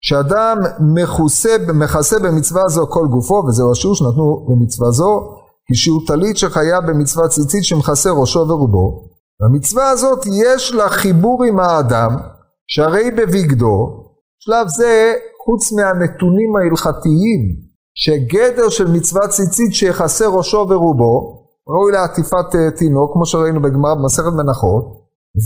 שאדם 0.00 0.58
מכוסה, 0.80 1.56
מכסה 1.74 2.18
במצווה 2.18 2.62
זו 2.68 2.86
כל 2.86 3.06
גופו, 3.10 3.44
וזה 3.48 3.62
רשור 3.62 3.94
שנתנו 3.94 4.46
במצווה 4.48 4.90
זו, 4.90 5.34
כשהוא 5.72 6.00
טלית 6.06 6.36
שחיה 6.36 6.80
במצוות 6.80 7.30
ציצית 7.30 7.64
שמכסה 7.64 8.10
ראשו 8.10 8.38
ורובו, 8.48 9.08
והמצווה 9.40 9.90
הזאת 9.90 10.26
יש 10.26 10.72
לה 10.72 10.88
חיבור 10.88 11.44
עם 11.44 11.60
האדם, 11.60 12.16
שהרי 12.66 13.10
בבגדו, 13.10 14.04
שלב 14.38 14.68
זה, 14.68 15.14
חוץ 15.44 15.72
מהנתונים 15.72 16.56
ההלכתיים, 16.56 17.68
שגדר 17.94 18.68
של 18.68 18.90
מצוות 18.90 19.30
ציצית 19.30 19.74
שיכסה 19.74 20.26
ראשו 20.28 20.66
ורובו, 20.68 21.44
ראוי 21.68 21.92
לעטיפת 21.92 22.54
אה, 22.54 22.70
תינוק, 22.70 23.12
כמו 23.12 23.26
שראינו 23.26 23.62
בגמרא 23.62 23.94
במסכת 23.94 24.32
מנחות, 24.36 24.84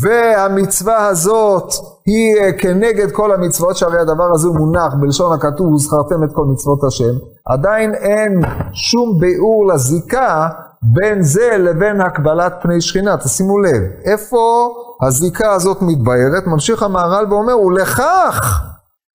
והמצווה 0.00 1.06
הזאת 1.06 1.72
היא 2.06 2.36
אה, 2.40 2.52
כנגד 2.52 3.10
כל 3.10 3.34
המצוות, 3.34 3.76
שהרי 3.76 3.98
הדבר 3.98 4.30
הזה 4.34 4.48
מונח 4.48 4.94
בלשון 5.00 5.32
הכתוב, 5.34 5.72
וזכרתם 5.72 6.24
את 6.24 6.28
כל 6.32 6.44
מצוות 6.44 6.84
השם, 6.84 7.14
עדיין 7.46 7.94
אין 7.94 8.40
שום 8.72 9.20
ביאור 9.20 9.66
לזיקה 9.66 10.48
בין 10.82 11.22
זה 11.22 11.56
לבין 11.58 12.00
הקבלת 12.00 12.54
פני 12.62 12.80
שכינה, 12.80 13.16
תשימו 13.16 13.58
לב, 13.58 13.82
איפה 14.04 14.72
הזיקה 15.02 15.52
הזאת 15.52 15.78
מתבהרת? 15.82 16.46
ממשיך 16.46 16.82
המהר"ל 16.82 17.32
ואומר, 17.32 17.58
ולכך 17.58 18.62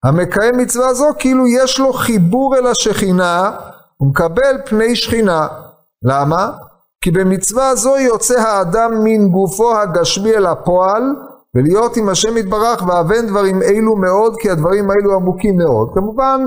המקיים 0.03 0.57
מצווה 0.57 0.93
זו 0.93 1.05
כאילו 1.19 1.47
יש 1.47 1.79
לו 1.79 1.93
חיבור 1.93 2.55
אל 2.57 2.67
השכינה, 2.67 3.51
הוא 3.97 4.09
מקבל 4.09 4.57
פני 4.65 4.95
שכינה. 4.95 5.47
למה? 6.03 6.51
כי 7.03 7.11
במצווה 7.11 7.75
זו 7.75 7.97
יוצא 7.97 8.39
האדם 8.39 8.91
מן 9.03 9.29
גופו 9.29 9.77
הגשמי 9.77 10.31
אל 10.33 10.45
הפועל, 10.45 11.03
ולהיות 11.55 11.97
עם 11.97 12.09
השם 12.09 12.37
יתברך 12.37 12.87
ואבן 12.87 13.27
דברים 13.27 13.61
אלו 13.61 13.95
מאוד, 13.95 14.35
כי 14.39 14.49
הדברים 14.49 14.89
האלו 14.91 15.15
עמוקים 15.15 15.57
מאוד. 15.57 15.89
כמובן, 15.93 16.41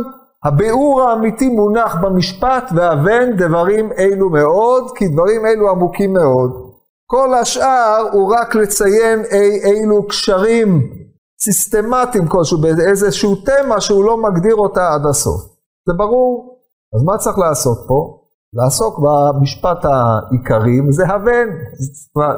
הביאור 0.45 1.03
האמיתי 1.03 1.49
מונח 1.49 1.97
במשפט, 2.03 2.71
ואבן 2.75 3.37
דברים 3.37 3.93
אלו 3.99 4.31
מאוד, 4.31 4.91
כי 4.95 5.09
דברים 5.09 5.47
אלו 5.47 5.71
עמוקים 5.71 6.13
מאוד. 6.13 6.71
כל 7.07 7.35
השאר 7.35 8.09
הוא 8.13 8.35
רק 8.35 8.55
לציין 8.55 9.25
אי 9.31 9.61
אילו 9.65 10.07
קשרים 10.09 10.81
סיסטמטיים 11.43 12.29
כלשהו, 12.29 12.61
באיזשהו 12.61 13.37
תמה 13.37 13.81
שהוא 13.81 14.05
לא 14.05 14.17
מגדיר 14.17 14.55
אותה 14.55 14.95
עד 14.95 15.07
הסוף. 15.11 15.41
זה 15.89 15.93
ברור? 15.99 16.59
אז 16.97 17.03
מה 17.05 17.19
צריך 17.19 17.39
לעשות 17.39 17.79
פה? 17.89 18.20
לעסוק 18.55 18.99
במשפט 18.99 19.85
העיקרי, 19.85 20.81
וזה 20.81 21.07
הבן, 21.07 21.49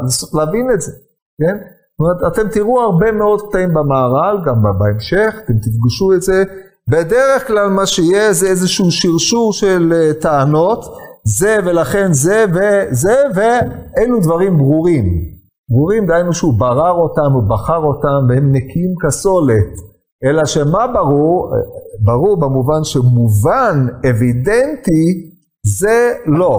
צריך 0.06 0.34
להבין 0.34 0.70
את 0.74 0.80
זה, 0.80 0.92
כן? 1.40 1.56
זאת 1.56 2.00
אומרת, 2.00 2.32
אתם 2.32 2.48
תראו 2.48 2.80
הרבה 2.80 3.12
מאוד 3.12 3.40
קטעים 3.48 3.74
במהר"ל, 3.74 4.38
גם 4.46 4.62
בהמשך, 4.78 5.34
אתם 5.44 5.52
תפגשו 5.52 6.12
את 6.12 6.22
זה. 6.22 6.44
בדרך 6.88 7.46
כלל 7.46 7.68
מה 7.68 7.86
שיהיה 7.86 8.32
זה 8.32 8.46
איזשהו 8.46 8.90
שרשור 8.90 9.52
של 9.52 9.92
אה, 9.96 10.14
טענות, 10.20 10.84
זה 11.24 11.58
ולכן 11.64 12.12
זה 12.12 12.44
וזה, 12.48 13.16
ואלו 13.34 14.20
דברים 14.20 14.58
ברורים. 14.58 15.04
ברורים, 15.68 16.06
דהיינו 16.06 16.32
שהוא 16.32 16.54
ברר 16.58 16.92
אותם, 16.92 17.32
הוא 17.32 17.42
בחר 17.48 17.78
אותם, 17.78 18.26
והם 18.28 18.52
נקיים 18.52 18.94
כסולת. 19.06 19.68
אלא 20.24 20.44
שמה 20.44 20.86
ברור? 20.86 21.54
ברור 22.04 22.36
במובן 22.40 22.84
שמובן, 22.84 23.86
אבידנטי, 24.10 25.31
זה 25.66 26.12
לא, 26.26 26.54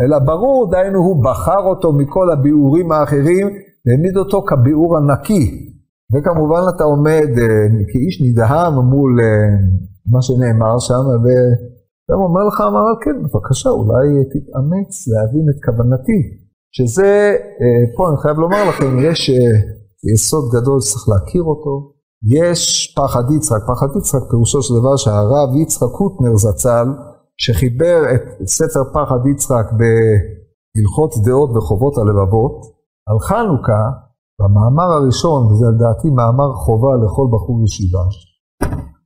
אלא 0.00 0.18
ברור, 0.18 0.70
דהיינו 0.70 0.98
הוא 0.98 1.24
בחר 1.24 1.62
אותו 1.64 1.92
מכל 1.92 2.30
הביאורים 2.30 2.92
האחרים, 2.92 3.46
והעמיד 3.86 4.16
אותו 4.16 4.42
כביאור 4.46 4.96
הנקי. 4.96 5.74
וכמובן 6.12 6.60
אתה 6.76 6.84
עומד 6.84 7.28
אה, 7.38 7.66
כאיש 7.92 8.22
נדהם 8.22 8.74
מול 8.74 9.20
אה, 9.20 9.26
מה 10.06 10.22
שנאמר 10.22 10.78
שם, 10.78 11.04
וגם 11.22 12.20
אומר 12.20 12.44
לך, 12.48 12.60
אמר, 12.60 12.86
כן, 13.04 13.22
בבקשה, 13.22 13.70
אולי 13.70 14.24
תתאמץ 14.24 15.08
להבין 15.08 15.46
את 15.50 15.64
כוונתי. 15.64 16.20
שזה, 16.72 17.36
אה, 17.60 17.96
פה 17.96 18.08
אני 18.08 18.16
חייב 18.16 18.36
לומר 18.38 18.68
לכם, 18.68 18.98
יש 18.98 19.30
יסוד 20.14 20.44
גדול 20.54 20.80
שצריך 20.80 21.08
להכיר 21.08 21.42
אותו. 21.42 21.92
יש 22.36 22.94
פחד 22.96 23.22
יצחק, 23.36 23.62
פחד 23.68 23.86
יצחק 23.98 24.30
פירושו 24.30 24.62
של 24.62 24.74
דבר 24.80 24.96
שהרב 24.96 25.56
יצחק 25.62 25.88
קוטנר 25.98 26.36
זצ"ל, 26.36 26.88
שחיבר 27.40 27.98
את 28.14 28.22
ספר 28.46 28.84
פחד 28.94 29.26
יצחק 29.32 29.66
בהלכות 29.78 31.12
דעות 31.24 31.50
וחובות 31.56 31.98
הלבבות, 31.98 32.56
על 33.08 33.18
חנוכה, 33.28 33.84
במאמר 34.40 34.92
הראשון, 34.92 35.46
וזה 35.46 35.66
לדעתי 35.74 36.10
מאמר 36.10 36.52
חובה 36.54 36.92
לכל 37.04 37.26
בחור 37.32 37.64
ישיבה, 37.64 38.04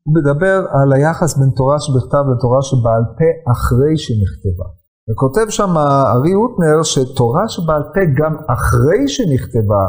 הוא 0.05 0.15
מדבר 0.17 0.67
על 0.71 0.93
היחס 0.93 1.39
בין 1.39 1.51
תורה 1.51 1.81
שבכתב 1.81 2.25
לתורה 2.33 2.63
שבעל 2.63 3.05
פה 3.19 3.53
אחרי 3.53 3.99
שנכתבה. 3.99 4.69
וכותב 5.11 5.47
שם 5.49 5.77
ארי 6.15 6.33
הוטנר 6.33 6.83
שתורה 6.83 7.49
שבעל 7.49 7.83
פה 7.95 8.01
גם 8.19 8.37
אחרי 8.49 9.09
שנכתבה, 9.09 9.85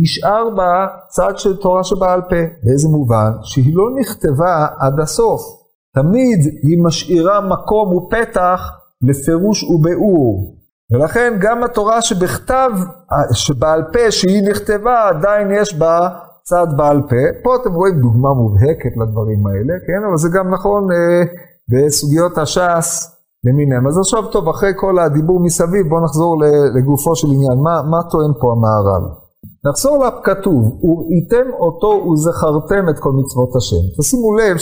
נשאר 0.00 0.44
בה 0.56 0.86
צד 1.08 1.32
של 1.36 1.56
תורה 1.56 1.84
שבעל 1.84 2.20
פה. 2.20 2.42
באיזה 2.64 2.88
מובן? 2.88 3.30
שהיא 3.42 3.76
לא 3.76 3.84
נכתבה 4.00 4.66
עד 4.78 5.00
הסוף. 5.00 5.59
תמיד 5.94 6.38
היא 6.62 6.82
משאירה 6.82 7.40
מקום 7.40 7.94
ופתח 7.94 8.70
לפירוש 9.02 9.64
וביאור. 9.64 10.56
ולכן 10.92 11.36
גם 11.40 11.64
התורה 11.64 12.02
שבכתב, 12.02 12.70
שבעל 13.32 13.82
פה, 13.92 14.10
שהיא 14.10 14.50
נכתבה, 14.50 15.08
עדיין 15.08 15.48
יש 15.52 15.78
בה 15.78 16.08
צד 16.42 16.66
בעל 16.76 17.00
פה. 17.02 17.42
פה 17.42 17.56
אתם 17.56 17.72
רואים 17.74 18.00
דוגמה 18.00 18.28
מובהקת 18.34 18.96
לדברים 18.96 19.46
האלה, 19.46 19.74
כן? 19.86 20.06
אבל 20.08 20.16
זה 20.16 20.28
גם 20.38 20.54
נכון 20.54 20.88
אה, 20.92 21.22
בסוגיות 21.70 22.38
הש"ס 22.38 23.16
למיניהם. 23.44 23.86
אז 23.86 23.98
עכשיו 23.98 24.26
טוב, 24.26 24.48
אחרי 24.48 24.72
כל 24.76 24.98
הדיבור 24.98 25.40
מסביב, 25.40 25.88
בואו 25.88 26.04
נחזור 26.04 26.36
לגופו 26.76 27.16
של 27.16 27.26
עניין. 27.26 27.58
מה, 27.62 27.82
מה 27.90 28.02
טוען 28.10 28.32
פה 28.40 28.52
המהר"ל? 28.52 29.04
נחזור 29.64 30.04
לכתוב, 30.04 30.84
וראיתם 30.84 31.52
אותו 31.58 31.86
וזכרתם 31.86 32.88
את 32.90 32.98
כל 32.98 33.12
מצוות 33.12 33.56
השם. 33.56 33.84
תשימו 33.98 34.34
לב 34.34 34.56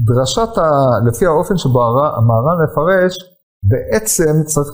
שדרשת, 0.00 0.58
ה, 0.58 0.70
לפי 1.06 1.26
האופן 1.26 1.56
שבו 1.56 1.82
המהר"ל 1.82 2.56
מפרש, 2.64 3.16
בעצם 3.64 4.42
צריך 4.46 4.68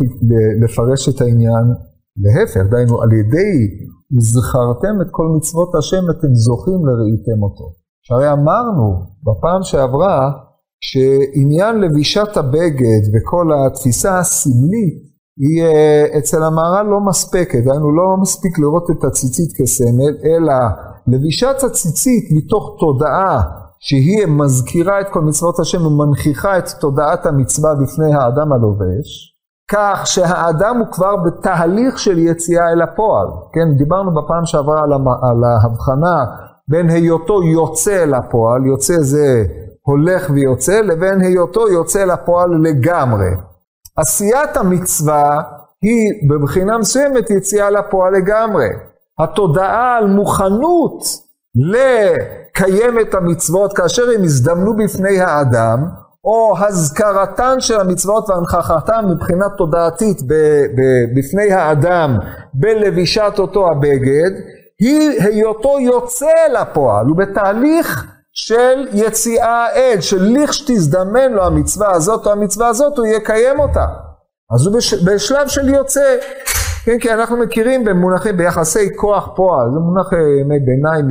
לפרש 0.62 1.08
את 1.08 1.20
העניין 1.20 1.66
להפך, 2.16 2.70
דהיינו 2.70 3.02
על 3.02 3.12
ידי 3.12 3.54
וזכרתם 4.16 5.02
את 5.02 5.06
כל 5.10 5.26
מצוות 5.36 5.74
השם 5.74 6.04
אתם 6.10 6.34
זוכים 6.34 6.86
לראיתם 6.86 7.42
אותו. 7.42 7.72
שהרי 8.02 8.32
אמרנו 8.32 8.86
בפעם 9.22 9.62
שעברה 9.62 10.30
שעניין 10.80 11.80
לבישת 11.80 12.36
הבגד 12.36 13.02
וכל 13.14 13.46
התפיסה 13.66 14.18
הסמלית 14.18 15.08
היא 15.40 15.64
אצל 16.18 16.42
המהר"ל 16.42 16.86
לא 16.86 17.00
מספקת, 17.00 17.64
דהיינו 17.64 17.92
לא 17.92 18.16
מספיק 18.22 18.58
לראות 18.58 18.90
את 18.90 19.04
הציצית 19.04 19.50
כסמל, 19.56 20.14
אלא 20.24 20.54
לבישת 21.06 21.56
הציצית 21.66 22.24
מתוך 22.36 22.76
תודעה 22.80 23.42
שהיא 23.80 24.26
מזכירה 24.26 25.00
את 25.00 25.08
כל 25.08 25.20
מצוות 25.20 25.60
השם 25.60 25.86
ומנכיחה 25.86 26.58
את 26.58 26.68
תודעת 26.80 27.26
המצווה 27.26 27.74
בפני 27.74 28.14
האדם 28.14 28.52
הלובש, 28.52 29.34
כך 29.70 30.02
שהאדם 30.04 30.76
הוא 30.78 30.86
כבר 30.92 31.16
בתהליך 31.16 31.98
של 31.98 32.18
יציאה 32.18 32.72
אל 32.72 32.82
הפועל. 32.82 33.26
כן, 33.52 33.76
דיברנו 33.76 34.10
בפעם 34.14 34.46
שעברה 34.46 34.82
על, 34.82 34.92
על 35.22 35.44
ההבחנה 35.44 36.24
בין 36.68 36.90
היותו 36.90 37.42
יוצא 37.42 38.02
אל 38.02 38.14
הפועל, 38.14 38.66
יוצא 38.66 38.94
זה 39.00 39.44
הולך 39.82 40.30
ויוצא, 40.30 40.80
לבין 40.80 41.20
היותו 41.20 41.68
יוצא 41.68 42.02
אל 42.02 42.10
הפועל 42.10 42.50
לגמרי. 42.62 43.30
עשיית 43.96 44.56
המצווה 44.56 45.40
היא 45.82 46.30
בבחינה 46.30 46.78
מסוימת 46.78 47.30
יציאה 47.30 47.70
לפועל 47.70 48.12
לגמרי. 48.16 48.68
התודעה 49.18 49.96
על 49.96 50.06
מוכנות 50.06 51.02
לקיים 51.58 53.00
את 53.00 53.14
המצוות 53.14 53.72
כאשר 53.72 54.02
הם 54.14 54.24
הזדמנו 54.24 54.76
בפני 54.76 55.20
האדם, 55.20 55.84
או 56.24 56.54
הזכרתן 56.58 57.60
של 57.60 57.80
המצוות 57.80 58.30
והנכחתן 58.30 59.04
מבחינה 59.10 59.48
תודעתית 59.58 60.22
בפני 61.16 61.52
האדם 61.52 62.18
בלבישת 62.54 63.32
אותו 63.38 63.66
הבגד, 63.70 64.30
היא 64.80 65.22
היותו 65.22 65.80
יוצא 65.80 66.32
לפועל, 66.52 67.06
הוא 67.06 67.16
בתהליך 67.16 68.06
של 68.32 68.88
יציאה 68.92 69.66
אל, 69.74 70.00
של 70.00 70.22
לכשתזדמן 70.22 71.32
לו 71.32 71.44
המצווה 71.44 71.92
הזאת 71.92 72.26
או 72.26 72.32
המצווה 72.32 72.68
הזאת, 72.68 72.98
הוא 72.98 73.06
יקיים 73.06 73.60
אותה. 73.60 73.84
אז 74.54 74.66
הוא 74.66 74.76
בש, 74.76 74.94
בשלב 74.94 75.48
של 75.48 75.68
יוצא, 75.68 76.16
כן, 76.88 76.98
כי 76.98 77.14
אנחנו 77.14 77.36
מכירים 77.36 77.84
במונחים, 77.84 78.36
ביחסי 78.36 78.96
כוח 78.96 79.28
פועל, 79.36 79.70
זה 79.72 79.78
מונח 79.78 80.12
אה, 80.12 80.18
ביניים 80.66 81.06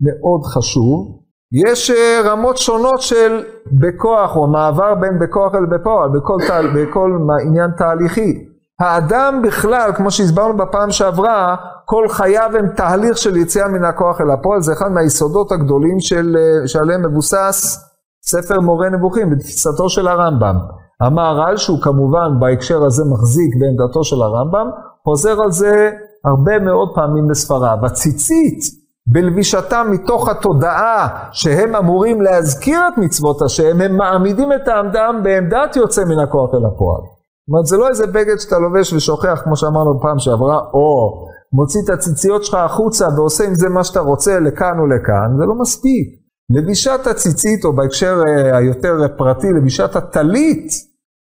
מאוד 0.00 0.44
חשוב. 0.44 1.20
יש 1.52 1.90
אה, 1.90 2.20
רמות 2.24 2.56
שונות 2.56 3.00
של 3.00 3.44
בכוח, 3.80 4.36
או 4.36 4.46
מעבר 4.46 4.94
בין 4.94 5.18
בכוח 5.18 5.54
אל 5.54 5.66
בפועל, 5.66 6.10
בכל, 6.10 6.38
בכל 6.74 7.10
עניין 7.46 7.70
תהליכי. 7.76 8.44
האדם 8.80 9.42
בכלל, 9.42 9.90
כמו 9.96 10.10
שהסברנו 10.10 10.56
בפעם 10.56 10.90
שעברה, 10.90 11.56
כל 11.84 12.08
חייו 12.08 12.50
הם 12.58 12.68
תהליך 12.76 13.18
של 13.18 13.36
יציאה 13.36 13.68
מן 13.68 13.84
הכוח 13.84 14.20
אל 14.20 14.30
הפועל, 14.30 14.60
זה 14.60 14.72
אחד 14.72 14.92
מהיסודות 14.92 15.52
הגדולים 15.52 16.00
של, 16.00 16.36
אה, 16.38 16.68
שעליהם 16.68 17.10
מבוסס 17.10 17.78
ספר 18.26 18.60
מורה 18.60 18.88
נבוכים 18.88 19.30
בתפיסתו 19.30 19.88
של 19.88 20.08
הרמב"ם. 20.08 20.56
המהר"ל, 21.00 21.56
שהוא 21.56 21.82
כמובן 21.82 22.40
בהקשר 22.40 22.84
הזה 22.84 23.02
מחזיק 23.12 23.50
בעמדתו 23.60 24.04
של 24.04 24.22
הרמב"ם, 24.22 24.70
חוזר 25.08 25.42
על 25.42 25.50
זה 25.50 25.90
הרבה 26.24 26.58
מאוד 26.58 26.88
פעמים 26.94 27.28
בספריו. 27.28 27.76
הציצית 27.82 28.58
בלבישתם 29.06 29.86
מתוך 29.90 30.28
התודעה 30.28 31.08
שהם 31.32 31.76
אמורים 31.76 32.20
להזכיר 32.20 32.80
את 32.88 32.98
מצוות 32.98 33.42
השם, 33.42 33.80
הם 33.80 33.96
מעמידים 33.96 34.52
את 34.52 34.68
האדם 34.68 35.20
בעמדת 35.22 35.76
יוצא 35.76 36.04
מן 36.04 36.18
הכוח 36.18 36.50
אל 36.54 36.66
הפועל. 36.66 37.00
זאת 37.00 37.48
אומרת, 37.48 37.66
זה 37.66 37.76
לא 37.76 37.88
איזה 37.88 38.06
בגד 38.06 38.38
שאתה 38.38 38.58
לובש 38.58 38.92
ושוכח, 38.92 39.40
כמו 39.44 39.56
שאמרנו 39.56 39.98
בפעם 39.98 40.18
שעברה, 40.18 40.58
או 40.74 41.12
מוציא 41.52 41.80
את 41.84 41.90
הציציות 41.90 42.44
שלך 42.44 42.54
החוצה 42.54 43.08
ועושה 43.16 43.44
עם 43.44 43.54
זה 43.54 43.68
מה 43.68 43.84
שאתה 43.84 44.00
רוצה 44.00 44.40
לכאן 44.40 44.78
או 44.78 44.86
לכאן, 44.86 45.38
זה 45.38 45.44
לא 45.46 45.54
מספיק. 45.54 46.06
לבישת 46.50 47.00
הציצית, 47.10 47.64
או 47.64 47.76
בהקשר 47.76 48.22
אה, 48.28 48.56
היותר 48.56 48.94
פרטי, 49.16 49.46
לבישת 49.58 49.96
הטלית 49.96 50.66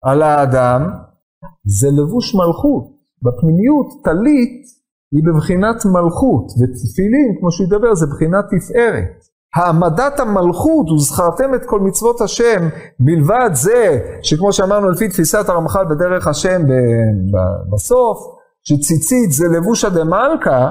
על 0.04 0.22
האדם, 0.22 0.90
זה 1.64 1.88
לבוש 1.88 2.34
מלכות. 2.34 2.93
בפנימיות, 3.24 3.86
טלית 4.04 4.64
היא 5.12 5.22
בבחינת 5.26 5.84
מלכות, 5.84 6.46
ותפילין, 6.58 7.28
כמו 7.40 7.52
שהוא 7.52 7.66
ידבר, 7.66 7.94
זה 7.94 8.06
בחינת 8.06 8.44
תפארת. 8.44 9.24
העמדת 9.56 10.20
המלכות, 10.20 10.90
וזכרתם 10.90 11.54
את 11.54 11.64
כל 11.66 11.80
מצוות 11.80 12.20
השם, 12.20 12.68
מלבד 13.00 13.50
זה, 13.52 13.98
שכמו 14.22 14.52
שאמרנו 14.52 14.90
לפי 14.90 15.08
תפיסת 15.08 15.48
הרמח"ל 15.48 15.84
בדרך 15.90 16.26
השם 16.26 16.62
בסוף, 17.72 18.18
שציצית 18.62 19.32
זה 19.32 19.44
לבושה 19.56 19.88
דמלכה, 19.88 20.70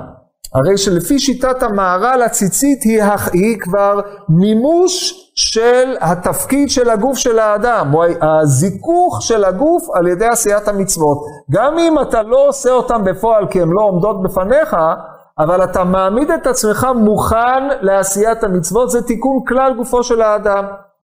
הרי 0.53 0.77
שלפי 0.77 1.19
שיטת 1.19 1.63
המהר"ל 1.63 2.21
הציצית 2.21 2.83
היא, 2.83 3.03
היא 3.33 3.57
כבר 3.59 3.99
מימוש 4.29 5.23
של 5.35 5.95
התפקיד 6.01 6.69
של 6.69 6.89
הגוף 6.89 7.17
של 7.17 7.39
האדם, 7.39 7.93
או 7.93 8.03
הזיכוך 8.21 9.21
של 9.21 9.43
הגוף 9.45 9.83
על 9.93 10.07
ידי 10.07 10.25
עשיית 10.25 10.67
המצוות. 10.67 11.17
גם 11.51 11.79
אם 11.79 12.01
אתה 12.01 12.21
לא 12.21 12.47
עושה 12.47 12.71
אותם 12.71 13.03
בפועל 13.03 13.47
כי 13.47 13.61
הן 13.61 13.69
לא 13.69 13.81
עומדות 13.81 14.23
בפניך, 14.23 14.75
אבל 15.39 15.63
אתה 15.63 15.83
מעמיד 15.83 16.31
את 16.31 16.47
עצמך 16.47 16.87
מוכן 16.95 17.67
לעשיית 17.81 18.43
המצוות, 18.43 18.91
זה 18.91 19.01
תיקון 19.01 19.39
כלל 19.47 19.73
גופו 19.77 20.03
של 20.03 20.21
האדם. 20.21 20.65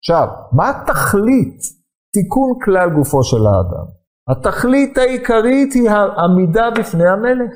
עכשיו, 0.03 0.29
מה 0.53 0.71
התכלית 0.71 1.61
תיקון 2.13 2.53
כלל 2.65 2.91
גופו 2.91 3.25
של 3.25 3.47
האדם? 3.47 3.87
התכלית 4.31 4.99
העיקרית 4.99 5.73
היא 5.73 5.91
העמידה 5.91 6.71
בפני 6.71 7.09
המלך. 7.09 7.51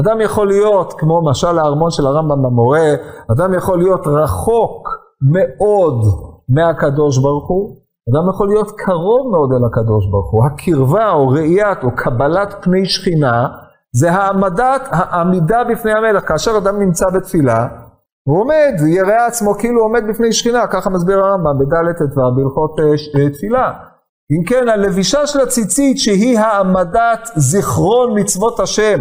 אדם 0.00 0.20
יכול 0.20 0.46
להיות, 0.46 0.92
כמו 0.92 1.22
משל 1.30 1.58
הארמון 1.58 1.90
של 1.90 2.06
הרמב"ם 2.06 2.42
במורה, 2.42 2.90
אדם 3.32 3.54
יכול 3.54 3.78
להיות 3.78 4.06
רחוק 4.06 4.88
מאוד 5.32 6.04
מהקדוש 6.48 7.18
ברוך 7.18 7.48
הוא, 7.48 7.76
אדם 8.10 8.30
יכול 8.30 8.48
להיות 8.48 8.70
קרוב 8.76 9.30
מאוד 9.30 9.52
אל 9.52 9.64
הקדוש 9.64 10.06
ברוך 10.10 10.30
הוא. 10.30 10.44
הקרבה 10.44 11.10
או 11.10 11.28
ראיית 11.28 11.84
או 11.84 11.88
קבלת 11.96 12.54
פני 12.60 12.86
שכינה 12.86 13.48
זה 13.92 14.12
העמדת, 14.12 14.88
העמידה 14.90 15.64
בפני 15.64 15.92
המלך. 15.92 16.28
כאשר 16.28 16.58
אדם 16.58 16.78
נמצא 16.78 17.10
בתפילה, 17.10 17.68
הוא 18.28 18.40
עומד, 18.40 18.74
יראה 18.86 19.26
עצמו 19.26 19.54
כאילו 19.54 19.80
עומד 19.80 20.02
בפני 20.08 20.32
שכינה, 20.32 20.66
ככה 20.66 20.90
מסביר 20.90 21.18
הרמב"ם 21.18 21.58
בד' 21.58 21.92
ט"ו 21.92 22.34
בהלכות 22.36 22.76
אה, 22.80 23.30
תפילה. 23.30 23.72
אם 24.32 24.44
כן, 24.44 24.68
הלבישה 24.68 25.26
של 25.26 25.40
הציצית 25.40 25.98
שהיא 25.98 26.38
העמדת 26.38 27.30
זיכרון 27.36 28.20
מצוות 28.20 28.60
השם 28.60 29.00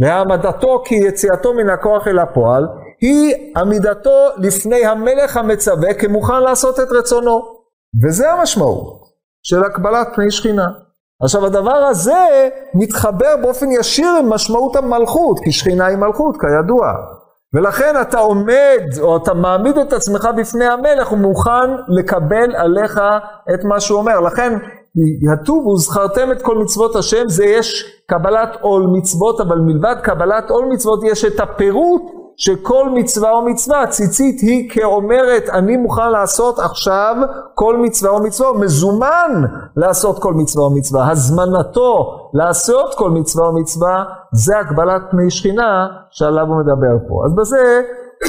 והעמדתו 0.00 0.82
כיציאתו 0.84 1.54
מן 1.54 1.70
הכוח 1.70 2.08
אל 2.08 2.18
הפועל, 2.18 2.66
היא 3.00 3.34
עמידתו 3.56 4.28
לפני 4.36 4.86
המלך 4.86 5.36
המצווה 5.36 5.94
כמוכן 5.94 6.42
לעשות 6.42 6.80
את 6.80 6.88
רצונו. 6.92 7.60
וזה 8.04 8.32
המשמעות 8.32 9.00
של 9.42 9.64
הקבלת 9.64 10.08
פני 10.14 10.30
שכינה. 10.30 10.66
עכשיו 11.22 11.46
הדבר 11.46 11.74
הזה 11.74 12.48
מתחבר 12.74 13.36
באופן 13.42 13.66
ישיר 13.70 14.16
עם 14.18 14.30
משמעות 14.30 14.76
המלכות, 14.76 15.40
כי 15.44 15.52
שכינה 15.52 15.86
היא 15.86 15.96
מלכות 15.96 16.36
כידוע. 16.40 16.92
ולכן 17.54 17.94
אתה 18.00 18.18
עומד 18.18 18.82
או 19.00 19.16
אתה 19.16 19.34
מעמיד 19.34 19.78
את 19.78 19.92
עצמך 19.92 20.28
בפני 20.36 20.64
המלך 20.64 21.12
ומוכן 21.12 21.70
לקבל 21.88 22.56
עליך 22.56 23.00
את 23.54 23.64
מה 23.64 23.80
שהוא 23.80 23.98
אומר. 23.98 24.20
לכן 24.20 24.58
יטוב 25.32 25.66
וזכרתם 25.66 26.32
את 26.32 26.42
כל 26.42 26.58
מצוות 26.58 26.96
השם 26.96 27.28
זה 27.28 27.44
יש 27.44 27.84
קבלת 28.06 28.56
עול 28.60 28.86
מצוות 28.92 29.40
אבל 29.40 29.58
מלבד 29.58 29.96
קבלת 30.02 30.50
עול 30.50 30.64
מצוות 30.72 31.00
יש 31.04 31.24
את 31.24 31.40
הפירוט 31.40 32.02
שכל 32.40 32.88
מצווה 32.94 33.30
או 33.30 33.42
מצווה, 33.42 33.86
ציצית 33.86 34.40
היא 34.40 34.70
כאומרת, 34.70 35.48
אני 35.52 35.76
מוכן 35.76 36.10
לעשות 36.10 36.58
עכשיו 36.58 37.16
כל 37.54 37.76
מצווה 37.76 38.10
או 38.10 38.22
מצווה, 38.22 38.52
מזומן 38.52 39.44
לעשות 39.76 40.22
כל 40.22 40.34
מצווה 40.34 40.64
או 40.64 40.70
מצווה. 40.74 41.10
הזמנתו 41.10 42.16
לעשות 42.34 42.94
כל 42.94 43.10
מצווה 43.10 43.46
או 43.46 43.60
מצווה, 43.60 44.04
זה 44.32 44.58
הגבלת 44.58 45.02
פני 45.10 45.30
שכינה 45.30 45.86
שעליו 46.10 46.46
הוא 46.46 46.60
מדבר 46.60 47.08
פה. 47.08 47.22
אז 47.26 47.34
בזה 47.34 47.82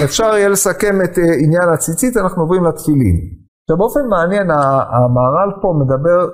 אפשר 0.03 0.25
יהיה 0.25 0.49
לסכם 0.49 1.01
את 1.03 1.17
אה, 1.17 1.23
עניין 1.23 1.69
הציצית, 1.73 2.17
אנחנו 2.17 2.41
עוברים 2.41 2.65
לתפילין. 2.65 3.15
עכשיו 3.63 3.77
באופן 3.77 4.07
מעניין, 4.09 4.51
המהר"ל 4.51 5.51
פה 5.61 5.73
מדבר 5.79 6.29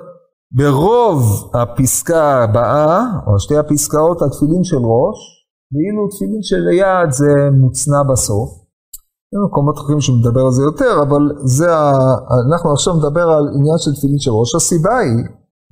ברוב 0.52 1.50
הפסקה 1.54 2.42
הבאה, 2.44 3.00
או 3.26 3.38
שתי 3.38 3.56
הפסקאות, 3.56 4.22
התפילין 4.22 4.64
של 4.64 4.76
ראש, 4.76 5.18
ואילו 5.72 6.08
תפילין 6.08 6.42
של 6.42 6.68
יד 6.72 7.10
זה 7.10 7.50
מוצנע 7.60 8.02
בסוף. 8.12 8.50
אין 9.32 9.42
מקומות 9.46 9.78
אחרים 9.78 10.00
שמדבר 10.00 10.40
על 10.40 10.50
זה 10.50 10.62
יותר, 10.62 11.02
אבל 11.02 11.22
זה 11.44 11.76
ה... 11.76 11.92
אנחנו 12.48 12.72
עכשיו 12.72 12.94
נדבר 12.94 13.28
על 13.28 13.44
עניין 13.54 13.78
של 13.78 13.90
תפילין 13.94 14.18
של 14.18 14.30
ראש. 14.30 14.54
הסיבה 14.54 14.98
היא, 14.98 15.24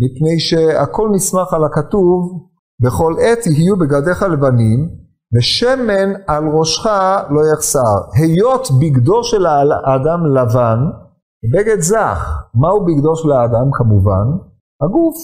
מפני 0.02 0.40
שהכל 0.40 1.08
נסמך 1.14 1.52
על 1.52 1.64
הכתוב, 1.64 2.48
בכל 2.82 3.14
עת 3.20 3.46
יהיו 3.46 3.76
בגדיך 3.76 4.22
לבנים, 4.22 4.88
ושמן 5.36 6.08
על 6.26 6.44
ראשך 6.58 6.86
לא 7.30 7.40
יחסר. 7.52 7.96
היות 8.14 8.68
בגדו 8.80 9.24
של 9.24 9.46
האדם 9.46 10.26
לבן, 10.36 10.78
בגד 11.52 11.80
זך. 11.80 12.42
מהו 12.54 12.84
בגדו 12.84 13.16
של 13.16 13.32
האדם 13.32 13.70
כמובן? 13.72 14.45
הגוף, 14.82 15.16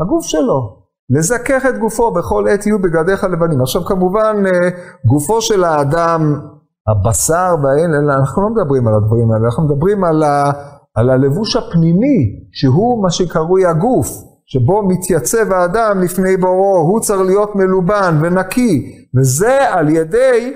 הגוף 0.00 0.24
שלו. 0.24 0.84
לזכך 1.10 1.66
את 1.68 1.78
גופו 1.78 2.10
בכל 2.10 2.48
עת 2.48 2.66
יהיו 2.66 2.78
בגדיך 2.78 3.24
לבנים. 3.24 3.60
עכשיו 3.60 3.84
כמובן 3.84 4.36
אה, 4.46 4.68
גופו 5.04 5.40
של 5.40 5.64
האדם, 5.64 6.40
הבשר 6.88 7.54
והאין, 7.62 7.94
אנחנו 7.94 8.42
לא 8.42 8.48
מדברים 8.48 8.88
על 8.88 8.94
הדברים 8.94 9.32
האלה, 9.32 9.44
אנחנו 9.44 9.64
מדברים 9.64 10.04
על, 10.04 10.22
ה, 10.22 10.50
על 10.94 11.10
הלבוש 11.10 11.56
הפנימי, 11.56 12.48
שהוא 12.52 13.02
מה 13.02 13.10
שקרוי 13.10 13.66
הגוף, 13.66 14.08
שבו 14.46 14.82
מתייצב 14.88 15.52
האדם 15.52 16.00
לפני 16.02 16.36
בוראו, 16.36 16.78
הוא 16.78 17.00
צריך 17.00 17.20
להיות 17.20 17.56
מלובן 17.56 18.18
ונקי, 18.22 19.06
וזה 19.18 19.70
על 19.70 19.88
ידי 19.88 20.54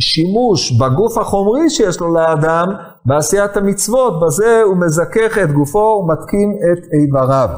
שימוש 0.00 0.72
בגוף 0.72 1.18
החומרי 1.18 1.70
שיש 1.70 2.00
לו 2.00 2.14
לאדם 2.14 2.68
בעשיית 3.06 3.56
המצוות, 3.56 4.20
בזה 4.20 4.62
הוא 4.62 4.76
מזכך 4.76 5.38
את 5.42 5.52
גופו 5.52 5.78
ומתקין 5.78 6.58
את 6.72 6.84
איבריו. 6.92 7.48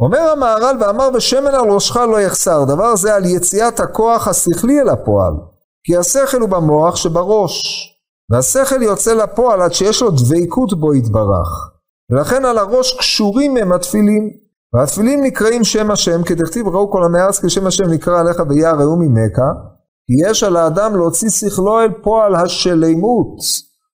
אומר 0.00 0.18
המהר"ל 0.18 0.76
ואמר 0.80 1.10
בשמן 1.10 1.54
על 1.54 1.70
ראשך 1.70 1.96
לא 1.96 2.20
יחסר, 2.20 2.64
דבר 2.64 2.96
זה 2.96 3.14
על 3.14 3.24
יציאת 3.24 3.80
הכוח 3.80 4.28
השכלי 4.28 4.80
אל 4.80 4.88
הפועל, 4.88 5.32
כי 5.84 5.96
השכל 5.96 6.40
הוא 6.40 6.48
במוח 6.48 6.96
שבראש, 6.96 7.62
והשכל 8.30 8.82
יוצא 8.82 9.14
לפועל 9.14 9.62
עד 9.62 9.72
שיש 9.72 10.02
לו 10.02 10.10
דבקות 10.10 10.80
בו 10.80 10.94
יתברך, 10.94 11.70
ולכן 12.10 12.44
על 12.44 12.58
הראש 12.58 12.98
קשורים 12.98 13.56
הם 13.56 13.72
התפילין, 13.72 14.30
והתפילין 14.74 15.24
נקראים 15.24 15.64
שם 15.64 15.90
השם, 15.90 16.22
כדכתיב 16.22 16.68
ראו 16.68 16.90
כל 16.90 17.04
עמי 17.04 17.20
הארץ 17.20 17.44
כשם 17.44 17.66
השם 17.66 17.90
נקרא 17.90 18.20
עליך 18.20 18.36
וירא 18.48 18.72
ראו 18.72 18.96
ממך, 18.96 19.38
כי 20.06 20.30
יש 20.30 20.42
על 20.42 20.56
האדם 20.56 20.96
להוציא 20.96 21.30
שכלו 21.30 21.80
אל 21.80 21.92
פועל 22.02 22.34
השלימות, 22.34 23.38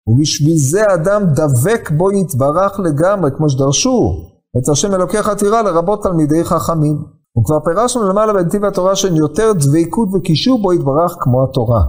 ובשביל 0.09 0.57
זה 0.57 0.83
אדם 0.95 1.23
דבק 1.35 1.91
בו 1.91 2.13
יתברך 2.13 2.81
לגמרי, 2.81 3.31
כמו 3.37 3.51
שדרשו, 3.51 4.15
את 4.59 4.69
השם 4.69 4.95
אלוקיך 4.95 5.29
תירא 5.29 5.63
לרבות 5.63 6.03
תלמידי 6.03 6.45
חכמים. 6.45 7.19
וכבר 7.39 7.61
פירשנו 7.65 8.09
למעלה 8.09 8.33
בנתיב 8.33 8.65
התורה 8.65 8.97
שאין 8.97 9.17
יותר 9.17 9.53
דבקות 9.53 10.09
וקישור 10.15 10.63
בו 10.63 10.73
יתברך 10.73 11.17
כמו 11.21 11.45
התורה. 11.45 11.81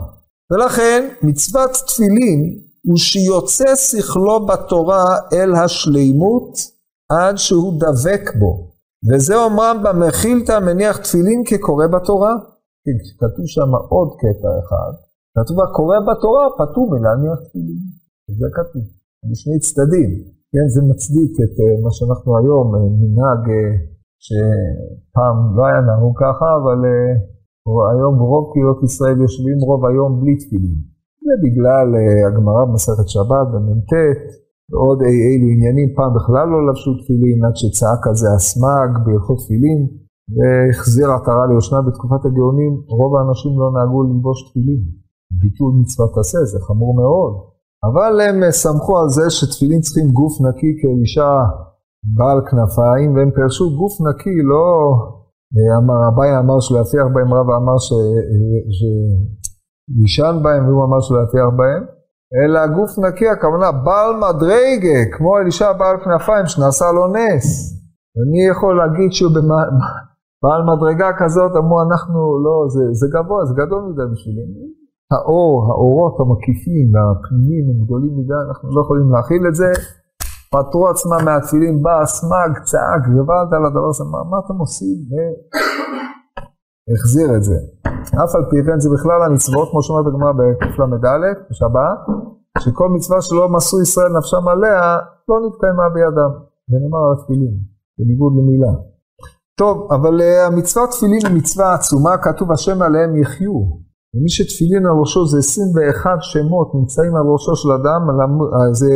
ולכן 0.52 1.10
מצוות 1.24 1.72
תפילין 1.88 2.60
הוא 2.84 2.98
שיוצא 2.98 3.76
שכלו 3.76 4.46
בתורה 4.46 5.18
אל 5.34 5.56
השלימות 5.56 6.58
עד 7.12 7.38
שהוא 7.38 7.74
דבק 7.80 8.32
בו. 8.40 8.70
וזה 9.10 9.36
אומרם 9.36 9.84
במחילתא 9.84 10.60
מניח 10.60 10.98
תפילין 10.98 11.44
כקורא 11.46 11.88
בתורה. 11.88 12.34
כן, 12.90 12.98
כתוב 13.22 13.46
שם 13.56 13.72
עוד 13.94 14.10
קטע 14.22 14.52
אחד, 14.62 14.94
כתוב 15.38 15.58
הקורא 15.66 15.98
בתורה 16.08 16.46
פטור 16.60 16.86
מלהניח 16.92 17.40
תפילין. 17.46 17.82
זה 18.40 18.48
כתוב, 18.58 18.84
משני 19.32 19.60
צדדים. 19.68 20.12
כן, 20.52 20.68
זה 20.74 20.82
מצדיק 20.90 21.34
את 21.44 21.56
uh, 21.64 21.64
מה 21.84 21.92
שאנחנו 21.96 22.30
היום, 22.40 22.68
uh, 22.76 22.80
מנהג 23.02 23.44
uh, 23.54 23.60
שפעם 24.26 25.38
לא 25.58 25.64
היה 25.68 25.82
נהוג 25.90 26.16
ככה, 26.24 26.48
אבל 26.60 26.80
uh, 26.94 27.72
היום 27.92 28.16
רוב 28.30 28.46
קהילות 28.52 28.80
ישראל 28.88 29.18
יושבים 29.26 29.58
רוב 29.68 29.82
היום 29.90 30.12
בלי 30.22 30.36
תפילין. 30.42 30.80
זה 31.26 31.36
בגלל 31.46 31.88
uh, 31.96 32.00
הגמרא 32.28 32.62
במסכת 32.66 33.08
שבת 33.14 33.48
במ"ט, 33.54 33.94
ועוד 34.70 35.00
אי 35.08 35.18
אילו 35.30 35.48
עניינים, 35.56 35.90
פעם 35.98 36.12
בכלל 36.18 36.46
לא 36.54 36.60
לבשו 36.68 36.92
תפילין, 37.00 37.40
עד 37.46 37.56
שצעק 37.62 38.02
על 38.08 38.16
זה 38.22 38.28
הסמ"ג 38.36 38.90
בהלכות 39.04 39.38
תפילין, 39.44 39.80
והחזיר 40.36 41.08
עטרה 41.12 41.44
ליושנה 41.48 41.82
בתקופת 41.88 42.26
הגאונים, 42.26 42.74
רוב 43.00 43.12
האנשים 43.16 43.60
לא 43.60 43.68
נהגו 43.76 44.04
ללבוש 44.04 44.40
תפילין. 44.50 44.82
ביטול 45.42 45.72
מצוות 45.82 46.18
עשה, 46.18 46.40
זה 46.52 46.60
חמור 46.68 46.92
מאוד. 47.02 47.34
אבל 47.88 48.22
הם 48.22 48.52
סמכו 48.52 48.94
על 49.00 49.10
זה 49.10 49.30
שתפילין 49.30 49.82
צריכים 49.82 50.08
גוף 50.20 50.34
נקי 50.48 50.72
כאישה 50.80 51.32
בעל 52.18 52.40
כנפיים, 52.50 53.16
והם 53.16 53.32
פרשו 53.36 53.66
גוף 53.80 53.94
נקי, 54.08 54.38
לא... 54.52 54.64
אמר, 55.80 56.00
אביי 56.08 56.32
אמר 56.40 56.60
שלא 56.60 56.80
יפיח 56.80 57.08
בהם, 57.14 57.34
רבא 57.34 57.56
אמר 57.58 57.78
שישן 59.98 60.36
בהם, 60.44 60.68
והוא 60.68 60.84
אמר 60.86 61.00
שלא 61.02 61.20
יפיח 61.24 61.50
בהם. 61.58 61.84
אלא 62.38 62.68
גוף 62.68 62.92
נקי, 63.06 63.28
הכוונה 63.30 63.72
בעל 63.72 64.12
מדרגה, 64.16 65.00
כמו 65.18 65.38
אלישע 65.38 65.74
בעל 65.74 65.98
כנפיים 66.04 66.46
שנעשה 66.48 66.86
לו 66.92 67.08
נס. 67.08 67.46
אני 68.22 68.42
יכול 68.52 68.78
להגיד 68.78 69.12
שהוא 69.12 69.32
בעל 70.44 70.62
מדרגה 70.72 71.10
כזאת, 71.22 71.52
אמרו 71.58 71.82
אנחנו, 71.82 72.20
לא, 72.46 72.56
זה, 72.74 72.84
זה 73.00 73.08
גבוה, 73.16 73.46
זה 73.46 73.54
גדול 73.62 73.82
מדי 73.90 74.08
בשבילנו. 74.12 74.60
האור, 75.12 75.54
האורות 75.68 76.16
המקיפים 76.20 76.88
והפנימיים 76.94 77.66
הם 77.70 77.86
גדולים 77.86 78.14
מדי, 78.20 78.42
אנחנו 78.48 78.70
לא 78.76 78.82
יכולים 78.82 79.12
להכיל 79.14 79.44
את 79.50 79.56
זה. 79.56 79.72
פטרו 80.54 80.88
עצמם 80.90 81.22
מהתפילין, 81.26 81.82
בא 81.84 82.02
הסמ"ג, 82.02 82.52
צעק, 82.64 83.02
גבלת 83.16 83.50
על 83.54 83.66
הדבר 83.66 83.90
הזה, 83.90 84.04
מה, 84.12 84.20
מה 84.32 84.38
אתם 84.46 84.58
עושים? 84.64 84.98
והחזיר 86.88 87.36
את 87.38 87.44
זה. 87.44 87.58
אף 88.24 88.36
על 88.36 88.46
פי 88.50 88.58
כן 88.66 88.80
זה 88.80 88.90
בכלל 88.96 89.20
המצוות, 89.26 89.68
כמו 89.72 89.84
שאומרת 89.84 90.08
הגמרא 90.08 90.32
בקל"ד, 90.32 91.38
בשבת, 91.50 92.00
שכל 92.64 92.90
מצווה 92.90 93.22
שלא 93.22 93.50
מסו 93.50 93.82
ישראל 93.82 94.12
נפשם 94.18 94.48
עליה, 94.48 94.98
לא 95.30 95.36
נתקיימה 95.46 95.90
בידם. 95.94 96.34
זה 96.70 96.78
נאמר 96.82 97.02
על 97.06 97.14
התפילין, 97.18 97.56
בניגוד 97.98 98.34
למילה. 98.38 98.74
טוב, 99.60 99.76
אבל 99.96 100.22
uh, 100.22 100.48
המצווה 100.48 100.88
תפילין 100.88 101.26
היא 101.26 101.36
מצווה 101.36 101.74
עצומה, 101.74 102.18
כתוב 102.18 102.52
השם 102.52 102.82
עליהם 102.82 103.16
יחיו. 103.22 103.58
ומי 104.14 104.30
שתפילין 104.30 104.86
על 104.86 104.96
ראשו 105.00 105.26
זה 105.26 105.38
21 105.38 106.18
שמות 106.22 106.68
נמצאים 106.76 107.16
על 107.16 107.26
ראשו 107.34 107.56
של 107.56 107.72
אדם, 107.72 108.02
זה 108.72 108.94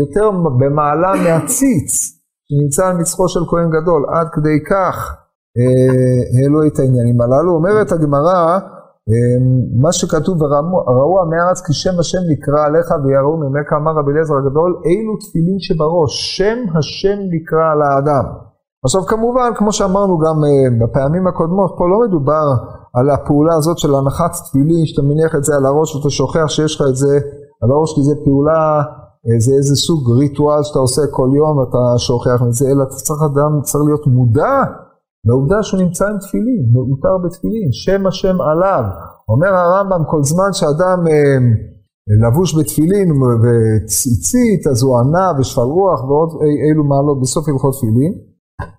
יותר 0.00 0.30
במעלה 0.60 1.12
מהציץ 1.24 1.90
שנמצא 2.46 2.86
על 2.86 2.96
מצחו 2.96 3.28
של 3.28 3.40
כהן 3.50 3.70
גדול, 3.76 4.02
עד 4.14 4.26
כדי 4.32 4.58
כך 4.70 4.96
העלו 6.34 6.66
את 6.66 6.78
העניינים 6.78 7.20
הללו. 7.20 7.52
אומרת 7.54 7.92
הגמרא, 7.92 8.58
מה 9.82 9.92
שכתוב, 9.92 10.42
וראו 10.42 11.20
עמי 11.22 11.38
הארץ 11.40 11.60
כי 11.66 11.72
שם 11.72 11.98
השם 12.00 12.22
נקרא 12.32 12.60
עליך 12.66 12.88
ויראו 13.04 13.36
ממך, 13.42 13.68
אמר 13.72 13.92
רבי 13.98 14.10
אליעזר 14.12 14.34
הגדול, 14.34 14.70
אילו 14.84 15.16
תפילין 15.22 15.58
שבראש, 15.66 16.12
שם 16.36 16.58
השם 16.78 17.18
נקרא 17.34 17.64
על 17.72 17.82
האדם. 17.82 18.49
עכשיו 18.84 19.02
כמובן, 19.06 19.50
כמו 19.54 19.72
שאמרנו 19.72 20.18
גם 20.18 20.36
בפעמים 20.80 21.26
הקודמות, 21.26 21.74
פה 21.78 21.88
לא 21.88 22.08
מדובר 22.08 22.46
על 22.94 23.10
הפעולה 23.10 23.54
הזאת 23.54 23.78
של 23.78 23.94
הנחת 23.94 24.32
תפילין, 24.44 24.86
שאתה 24.86 25.02
מניח 25.02 25.34
את 25.34 25.44
זה 25.44 25.56
על 25.56 25.66
הראש 25.66 25.96
ואתה 25.96 26.10
שוכח 26.10 26.48
שיש 26.48 26.80
לך 26.80 26.86
את 26.90 26.96
זה 26.96 27.18
על 27.62 27.70
הראש, 27.70 27.94
כי 27.94 28.02
זה 28.02 28.14
פעולה, 28.24 28.82
זה 29.38 29.52
איזה 29.54 29.76
סוג 29.76 30.10
ריטואל 30.18 30.62
שאתה 30.62 30.78
עושה 30.78 31.02
כל 31.10 31.28
יום 31.36 31.58
ואתה 31.58 31.98
שוכח 31.98 32.42
מזה, 32.48 32.66
אלא 32.70 32.82
אתה 32.82 32.94
צריך 32.94 33.20
אדם, 33.22 33.60
צריך 33.62 33.84
להיות 33.84 34.06
מודע 34.06 34.62
לעובדה 35.24 35.62
שהוא 35.62 35.80
נמצא 35.82 36.04
עם 36.08 36.18
תפילין, 36.18 36.62
מעוטר 36.72 37.18
בתפילין, 37.24 37.68
שם 37.72 38.06
השם 38.06 38.40
עליו. 38.40 38.84
אומר 39.28 39.48
הרמב"ם, 39.48 40.04
כל 40.10 40.22
זמן 40.22 40.52
שאדם 40.52 40.98
אה, 41.10 41.38
לבוש 42.26 42.58
בתפילין 42.58 43.08
וציצית, 43.42 44.66
אז 44.70 44.82
הוא 44.82 44.98
ענה 44.98 45.32
ושפל 45.38 45.60
רוח 45.60 46.04
ועוד 46.04 46.30
אילו 46.68 46.84
מעלות 46.84 47.20
בסוף 47.20 47.48
הלכות 47.48 47.74
תפילין. 47.74 48.29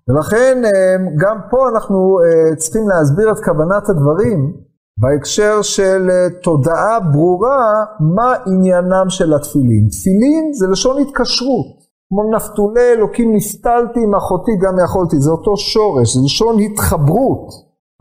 ולכן 0.07 0.61
אה, 0.65 0.95
גם 1.17 1.37
פה 1.51 1.69
אנחנו 1.69 2.19
אה, 2.19 2.55
צריכים 2.55 2.89
להסביר 2.89 3.31
את 3.31 3.39
כוונת 3.45 3.89
הדברים 3.89 4.53
בהקשר 4.97 5.61
של 5.61 6.09
תודעה 6.43 6.99
ברורה 6.99 7.85
מה 8.15 8.33
עניינם 8.47 9.09
של 9.09 9.33
התפילין. 9.33 9.87
תפילין 9.91 10.53
זה 10.53 10.67
לשון 10.67 11.01
התקשרות. 11.01 11.81
כמו 12.09 12.35
נפתולי 12.35 12.91
אלוקים 12.91 13.35
נפתלתי 13.35 13.99
עם 14.03 14.15
אחותי 14.15 14.51
גם 14.61 14.75
יכולתי, 14.83 15.19
זה 15.19 15.31
אותו 15.31 15.57
שורש, 15.57 16.15
זה 16.15 16.21
לשון 16.25 16.59
התחברות. 16.59 17.47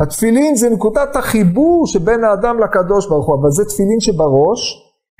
התפילין 0.00 0.56
זה 0.56 0.70
נקודת 0.70 1.16
החיבור 1.16 1.86
שבין 1.86 2.24
האדם 2.24 2.58
לקדוש 2.58 3.08
ברוך 3.08 3.26
הוא, 3.26 3.36
אבל 3.40 3.50
זה 3.50 3.64
תפילין 3.64 4.00
שבראש, 4.00 4.60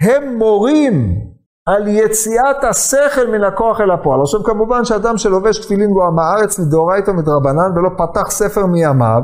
הם 0.00 0.38
מורים 0.38 1.18
על 1.66 1.88
יציאת 1.88 2.64
השכל 2.64 3.26
מן 3.32 3.44
הכוח 3.44 3.80
אל 3.80 3.90
הפועל. 3.90 4.20
עכשיו 4.20 4.44
כמובן 4.44 4.84
שאדם 4.84 5.18
שלובש 5.18 5.58
תפילין 5.58 5.90
הוא 5.90 6.04
עם 6.04 6.18
הארץ 6.18 6.58
מדאורייתא 6.58 7.10
מדרבנן 7.10 7.78
ולא 7.78 7.90
פתח 7.98 8.30
ספר 8.30 8.66
מימיו, 8.66 9.22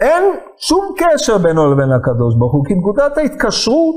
אין 0.00 0.24
שום 0.56 0.94
קשר 0.98 1.38
בינו 1.38 1.72
לבין 1.72 1.92
הקדוש 1.92 2.34
ברוך 2.38 2.52
הוא, 2.52 2.64
כי 2.64 2.74
נקודת 2.74 3.18
ההתקשרות 3.18 3.96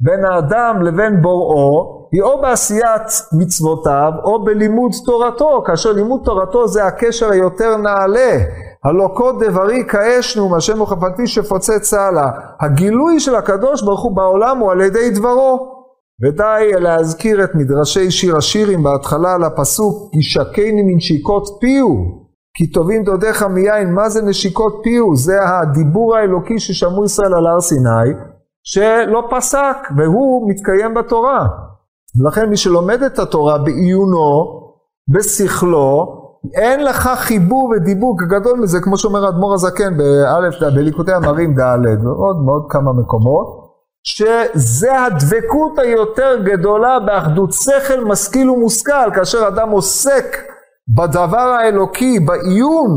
בין 0.00 0.24
האדם 0.24 0.82
לבין 0.82 1.22
בוראו 1.22 2.08
היא 2.12 2.22
או 2.22 2.42
בעשיית 2.42 3.02
מצוותיו 3.32 4.12
או 4.24 4.44
בלימוד 4.44 4.90
תורתו, 5.06 5.62
כאשר 5.66 5.92
לימוד 5.92 6.20
תורתו 6.24 6.68
זה 6.68 6.84
הקשר 6.84 7.30
היותר 7.30 7.76
נעלה. 7.76 8.38
הלא 8.84 9.14
כה 9.16 9.24
דברי 9.40 9.84
כאש 9.88 10.36
נאום 10.36 10.54
השם 10.54 10.78
שפוצץ 11.26 11.94
הלאה. 11.94 12.30
הגילוי 12.60 13.20
של 13.20 13.34
הקדוש 13.34 13.82
ברוך 13.82 14.02
הוא 14.02 14.16
בעולם 14.16 14.58
הוא 14.58 14.72
על 14.72 14.80
ידי 14.80 15.10
דברו. 15.10 15.83
ודי 16.22 16.70
להזכיר 16.80 17.44
את 17.44 17.54
מדרשי 17.54 18.10
שיר 18.10 18.36
השירים 18.36 18.82
בהתחלה 18.82 19.34
על 19.34 19.44
הפסוק 19.44 20.14
ישקני 20.14 20.82
מנשיקות 20.82 21.48
פיהו 21.60 22.24
כי 22.56 22.66
טובים 22.66 23.04
דודיך 23.04 23.42
מיין 23.42 23.94
מה 23.94 24.08
זה 24.08 24.22
נשיקות 24.22 24.80
פיהו? 24.82 25.16
זה 25.16 25.48
הדיבור 25.48 26.16
האלוקי 26.16 26.60
ששמעו 26.60 27.04
ישראל 27.04 27.34
על 27.34 27.46
הר 27.46 27.60
סיני 27.60 28.10
שלא 28.64 29.28
פסק 29.30 29.76
והוא 29.96 30.50
מתקיים 30.50 30.94
בתורה. 30.94 31.46
ולכן 32.20 32.50
מי 32.50 32.56
שלומד 32.56 33.02
את 33.02 33.18
התורה 33.18 33.58
בעיונו, 33.58 34.60
בשכלו, 35.08 36.20
אין 36.54 36.84
לך 36.84 37.08
חיבור 37.16 37.72
ודיבור 37.76 38.16
גדול 38.30 38.60
מזה, 38.60 38.80
כמו 38.80 38.98
שאומר 38.98 39.26
האדמו"ר 39.26 39.54
הזקן 39.54 39.96
באלף, 39.96 40.54
בליקוטי 40.74 41.12
המרים 41.12 41.54
ד' 41.54 42.04
ועוד 42.04 42.44
מאוד 42.44 42.66
כמה 42.68 42.92
מקומות, 42.92 43.63
שזה 44.04 45.02
הדבקות 45.02 45.78
היותר 45.78 46.36
גדולה 46.44 47.00
באחדות 47.00 47.52
שכל, 47.52 48.04
משכיל 48.04 48.50
ומושכל, 48.50 49.10
כאשר 49.14 49.48
אדם 49.48 49.70
עוסק 49.70 50.36
בדבר 50.88 51.36
האלוקי, 51.36 52.20
בעיון 52.20 52.90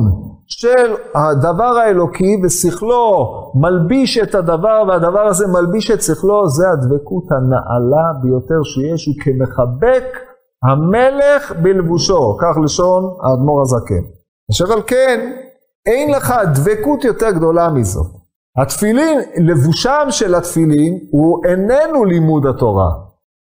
של 0.48 0.96
הדבר 1.16 1.78
האלוקי 1.78 2.42
ושכלו 2.44 3.28
מלביש 3.56 4.18
את 4.18 4.36
הדבר 4.36 4.84
והדבר 4.88 5.28
הזה 5.28 5.48
מלביש 5.48 5.92
את 5.92 6.02
שכלו, 6.02 6.50
זה 6.50 6.64
הדבקות 6.70 7.24
הנעלה 7.32 8.08
ביותר 8.22 8.64
שיש, 8.64 9.06
הוא 9.06 9.16
כמחבק 9.24 10.04
המלך 10.64 11.52
בלבושו, 11.62 12.38
כך 12.42 12.58
לשון 12.64 13.04
האדמו"ר 13.24 13.62
הזקן. 13.62 14.04
אשר 14.52 14.74
על 14.74 14.82
כן, 14.88 15.32
אין 15.86 16.12
לך 16.12 16.34
דבקות 16.56 17.04
יותר 17.04 17.32
גדולה 17.32 17.70
מזאת. 17.70 18.17
התפילין, 18.58 19.22
לבושם 19.38 20.08
של 20.10 20.36
התפילין 20.36 21.00
הוא 21.12 21.46
איננו 21.46 22.06
לימוד 22.06 22.46
התורה. 22.46 22.90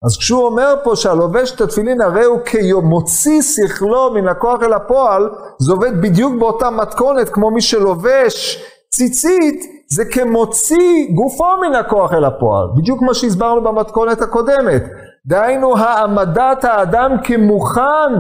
אז 0.06 0.18
כשהוא 0.18 0.46
אומר 0.46 0.76
פה 0.84 0.96
שהלובש 0.96 1.52
את 1.56 1.62
התפילין 1.62 2.02
הרי 2.02 2.24
הוא 2.24 2.40
כמוציא 2.46 3.42
שכלו 3.42 4.14
מן 4.14 4.28
הכוח 4.28 4.64
אל 4.64 4.74
הפועל, 4.74 5.30
זה 5.60 5.72
עובד 5.72 6.02
בדיוק 6.02 6.34
באותה 6.40 6.70
מתכונת 6.70 7.30
כמו 7.30 7.52
מי 7.52 7.62
שלובש 7.62 8.64
ציצית, 8.92 9.64
זה 9.90 10.06
כמוציא 10.06 11.08
גופו 11.16 11.58
מן 11.62 11.76
הכוח 11.76 12.14
אל 12.14 12.26
הפועל, 12.26 12.68
בדיוק 12.78 13.00
כמו 13.00 13.16
שהסברנו 13.16 13.64
במתכונת 13.64 14.22
הקודמת. 14.22 14.84
דהיינו 15.26 15.78
העמדת 15.78 16.64
האדם 16.64 17.12
כמוכן 17.24 18.14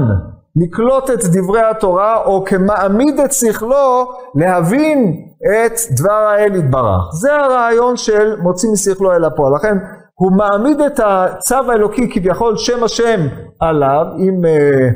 לקלוט 0.55 1.09
את 1.09 1.19
דברי 1.23 1.61
התורה 1.61 2.25
או 2.25 2.43
כמעמיד 2.45 3.19
את 3.19 3.31
שכלו 3.31 4.11
להבין 4.35 5.27
את 5.41 5.97
דבר 5.97 6.11
האל 6.11 6.55
יתברך. 6.55 7.03
זה 7.13 7.35
הרעיון 7.35 7.97
של 7.97 8.41
מוציא 8.41 8.69
משכלו 8.71 9.13
אל 9.13 9.23
הפועל. 9.23 9.55
לכן 9.55 9.77
הוא 10.19 10.31
מעמיד 10.31 10.81
את 10.81 10.99
הצו 10.99 11.71
האלוקי 11.71 12.09
כביכול 12.13 12.57
שם 12.57 12.83
השם 12.83 13.19
עליו, 13.59 14.05
אם 14.19 14.45
uh, 14.45 14.93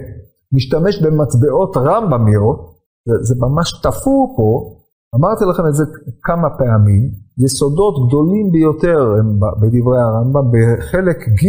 משתמש 0.53 1.01
במטבעות 1.01 1.77
רמב"מיות, 1.77 2.75
זה, 3.07 3.13
זה 3.21 3.35
ממש 3.39 3.81
תפור 3.83 4.33
פה, 4.37 4.75
אמרתי 5.15 5.45
לכם 5.45 5.67
את 5.67 5.73
זה 5.73 5.83
כמה 6.23 6.49
פעמים, 6.49 7.11
יסודות 7.45 8.07
גדולים 8.07 8.51
ביותר 8.51 8.99
הם 9.19 9.39
בדברי 9.61 9.99
הרמב"ם, 10.01 10.51
בחלק 10.51 11.17
ג' 11.17 11.45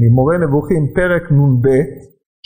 ממורה 0.00 0.38
נבוכים, 0.38 0.86
פרק 0.94 1.32
נ"ב, 1.32 1.68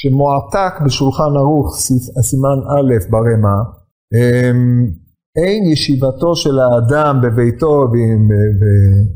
שמועתק 0.01 0.81
בשולחן 0.85 1.37
ערוך, 1.37 1.77
סימן 2.23 2.59
א' 2.69 3.11
ברמה, 3.11 3.57
אמ, 4.15 4.87
אין 5.37 5.65
ישיבתו 5.65 6.37
של 6.37 6.59
האדם 6.59 7.21
בביתו 7.23 7.85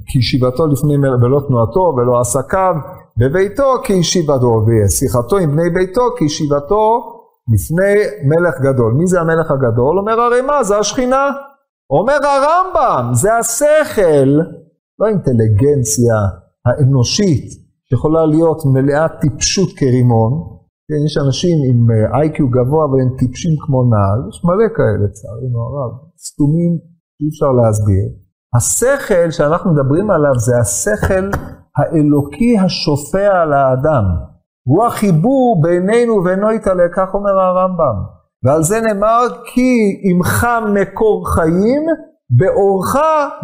כישיבתו 0.06 0.66
לפני 0.66 0.96
ולא 1.22 1.40
תנועתו 1.48 1.94
ולא 1.96 2.20
עסקיו 2.20 2.74
בביתו 3.16 3.72
כישיבתו 3.84 4.64
ושיחתו 4.66 5.36
עם 5.36 5.50
בני 5.52 5.70
ביתו 5.70 6.02
כישיבתו 6.18 7.02
לפני 7.54 7.94
מלך 8.24 8.60
גדול. 8.60 8.92
מי 8.92 9.06
זה 9.06 9.20
המלך 9.20 9.50
הגדול? 9.50 9.98
אומר 9.98 10.20
הרי 10.20 10.40
מה? 10.40 10.64
זה 10.64 10.78
השכינה. 10.78 11.30
אומר 11.90 12.18
הרמב"ם, 12.26 13.10
זה 13.14 13.34
השכל, 13.34 14.28
לא 14.98 15.06
האינטליגנציה 15.06 16.14
האנושית 16.66 17.44
שיכולה 17.88 18.26
להיות 18.26 18.62
מלאה 18.66 19.08
טיפשות 19.08 19.68
כרימון. 19.76 20.51
כן, 20.92 21.04
יש 21.06 21.16
אנשים 21.26 21.56
עם 21.70 21.80
איי-קיו 22.14 22.50
גבוה 22.50 22.84
אבל 22.84 22.98
הם 23.02 23.16
טיפשים 23.18 23.54
כמו 23.66 23.82
נעל, 23.92 24.20
יש 24.28 24.44
מלא 24.44 24.68
כאלה 24.76 25.08
צערנו 25.18 25.58
הרב, 25.66 25.92
סתומים 26.26 26.72
שאי 27.14 27.28
אפשר 27.28 27.50
להסביר. 27.58 28.06
השכל 28.56 29.30
שאנחנו 29.30 29.72
מדברים 29.72 30.10
עליו 30.10 30.34
זה 30.46 30.52
השכל 30.60 31.26
האלוקי 31.76 32.58
השופע 32.58 33.42
על 33.42 33.52
האדם. 33.52 34.04
הוא 34.68 34.84
החיבור 34.84 35.62
בינינו 35.62 36.12
ובינו 36.12 36.52
יתעלה, 36.52 36.84
כך 36.96 37.14
אומר 37.14 37.40
הרמב"ם. 37.40 37.96
ועל 38.44 38.62
זה 38.62 38.80
נאמר 38.80 39.26
כי 39.44 40.00
עמך 40.10 40.46
מקור 40.74 41.28
חיים, 41.34 41.82
באורך 42.30 42.96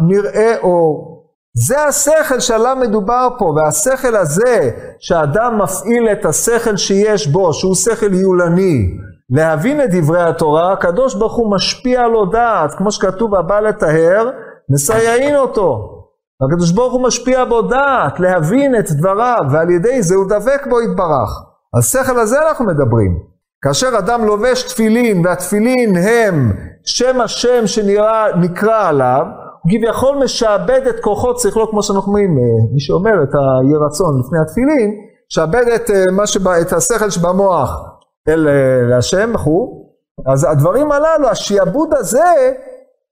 נראה 0.07 0.57
אור. 0.61 1.18
זה 1.67 1.83
השכל 1.83 2.39
שעליו 2.39 2.77
מדובר 2.81 3.27
פה, 3.37 3.45
והשכל 3.45 4.15
הזה 4.15 4.71
שאדם 4.99 5.61
מפעיל 5.61 6.09
את 6.11 6.25
השכל 6.25 6.77
שיש 6.77 7.27
בו, 7.27 7.53
שהוא 7.53 7.75
שכל 7.75 8.13
יולני, 8.13 8.97
להבין 9.29 9.81
את 9.81 9.89
דברי 9.91 10.23
התורה, 10.23 10.73
הקדוש 10.73 11.15
ברוך 11.15 11.35
הוא 11.35 11.51
משפיע 11.51 12.07
לו 12.07 12.25
דעת, 12.25 12.73
כמו 12.73 12.91
שכתוב 12.91 13.35
הבא 13.35 13.59
לטהר, 13.59 14.29
מסייעין 14.69 15.35
אותו. 15.35 15.95
הקדוש 16.43 16.71
ברוך 16.71 16.93
הוא 16.93 17.03
משפיע 17.03 17.45
בו 17.45 17.61
דעת, 17.61 18.19
להבין 18.19 18.75
את 18.79 18.91
דבריו, 18.91 19.39
ועל 19.51 19.69
ידי 19.69 20.01
זה 20.01 20.15
הוא 20.15 20.25
דבק 20.29 20.67
בו 20.69 20.81
יתברך. 20.81 21.29
על 21.75 21.81
שכל 21.81 22.19
הזה 22.19 22.47
אנחנו 22.47 22.65
מדברים. 22.65 23.19
כאשר 23.61 23.89
אדם 23.97 24.25
לובש 24.25 24.63
תפילין, 24.63 25.25
והתפילין 25.25 25.95
הם 25.97 26.51
שם 26.85 27.21
השם 27.21 27.67
שנקרא 27.67 28.89
עליו, 28.89 29.25
כביכול 29.69 30.17
משעבד 30.23 30.81
את 30.89 30.99
כוחות 30.99 31.39
שכלו, 31.39 31.71
כמו 31.71 31.83
שאנחנו 31.83 32.07
אומרים, 32.07 32.37
אה, 32.37 32.73
מי 32.73 32.79
שאומר 32.79 33.23
את 33.23 33.33
היהי 33.33 33.85
רצון 33.85 34.19
לפני 34.19 34.39
התפילין, 34.39 34.91
שעבד 35.29 35.67
את, 35.75 35.89
אה, 36.19 36.27
שבא, 36.27 36.61
את 36.61 36.73
השכל 36.73 37.09
שבמוח 37.09 37.81
אל 38.27 38.47
אה, 38.47 38.89
להשם 38.89 39.31
וכו', 39.35 39.85
אז 40.27 40.47
הדברים 40.51 40.91
הללו, 40.91 41.29
השיעבוד 41.29 41.89
הזה, 41.93 42.53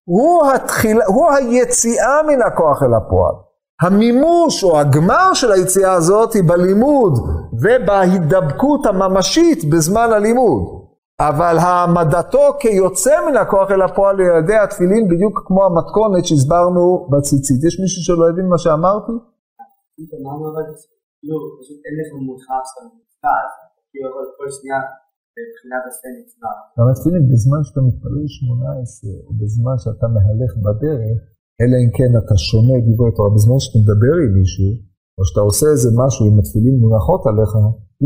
הוא, 0.06 0.46
התחיל, 0.56 1.02
הוא 1.08 1.32
היציאה 1.32 2.24
מן 2.28 2.42
הכוח 2.42 2.84
אל 2.84 2.94
הפועל. 2.94 3.36
המימוש 3.82 4.64
או 4.64 4.80
הגמר 4.80 5.34
של 5.34 5.52
היציאה 5.52 5.94
הזאת 5.94 6.34
היא 6.34 6.44
בלימוד 6.48 7.14
ובהידבקות 7.62 8.86
הממשית 8.86 9.70
בזמן 9.70 10.10
הלימוד. 10.14 10.77
אבל 11.20 11.56
העמדתו 11.66 12.46
כיוצא 12.62 13.16
מן 13.26 13.38
הכוח 13.42 13.68
אל 13.72 13.82
הפועל 13.82 14.16
על 14.22 14.44
ידי 14.44 14.58
התפילין 14.64 15.04
בדיוק 15.12 15.36
כמו 15.48 15.62
המתכונת 15.66 16.26
שהסברנו 16.28 16.84
בציצית. 17.12 17.60
יש 17.68 17.76
מישהו 17.84 18.02
שלא 18.08 18.24
הבין 18.30 18.48
מה 18.54 18.58
שאמרתי? 18.64 19.14
גם 26.78 26.88
התפילין 26.92 27.24
בזמן 27.32 27.62
שאתה 27.66 27.82
מתפלל 27.88 28.26
שמונה 28.38 28.70
עשרה, 28.82 29.18
או 29.26 29.32
בזמן 29.42 29.76
שאתה 29.84 30.08
מהלך 30.16 30.52
בדרך, 30.66 31.18
אלא 31.60 31.76
אם 31.84 31.90
כן 31.98 32.12
אתה 32.22 32.36
שונה 32.48 32.76
דברי 32.88 33.12
תורה, 33.16 33.30
בזמן 33.36 33.60
שאתה 33.64 33.78
מדבר 33.84 34.16
עם 34.24 34.32
מישהו, 34.40 34.70
או 35.18 35.22
שאתה 35.28 35.42
עושה 35.48 35.66
איזה 35.74 35.90
משהו 36.02 36.24
עם 36.30 36.36
התפילין 36.40 36.76
מונחות 36.84 37.22
עליך, 37.30 37.54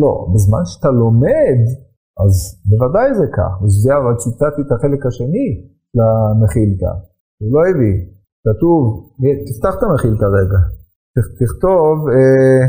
לא, 0.01 0.11
בזמן 0.33 0.63
שאתה 0.71 0.89
לומד, 1.01 1.61
אז 2.23 2.33
בוודאי 2.69 3.09
זה 3.19 3.27
כך, 3.37 3.61
וזה 3.61 3.91
אבל 3.97 4.15
ציטטתי 4.23 4.61
את 4.65 4.71
החלק 4.71 5.05
השני 5.05 5.47
למחילתא, 5.97 6.93
הוא 7.39 7.49
לא 7.55 7.61
הביא, 7.69 7.97
כתוב, 8.45 8.81
תפתח 9.47 9.73
את 9.77 9.83
המחילתא 9.83 10.27
רגע, 10.37 10.59
תכתוב 11.39 11.95
אה, 12.15 12.63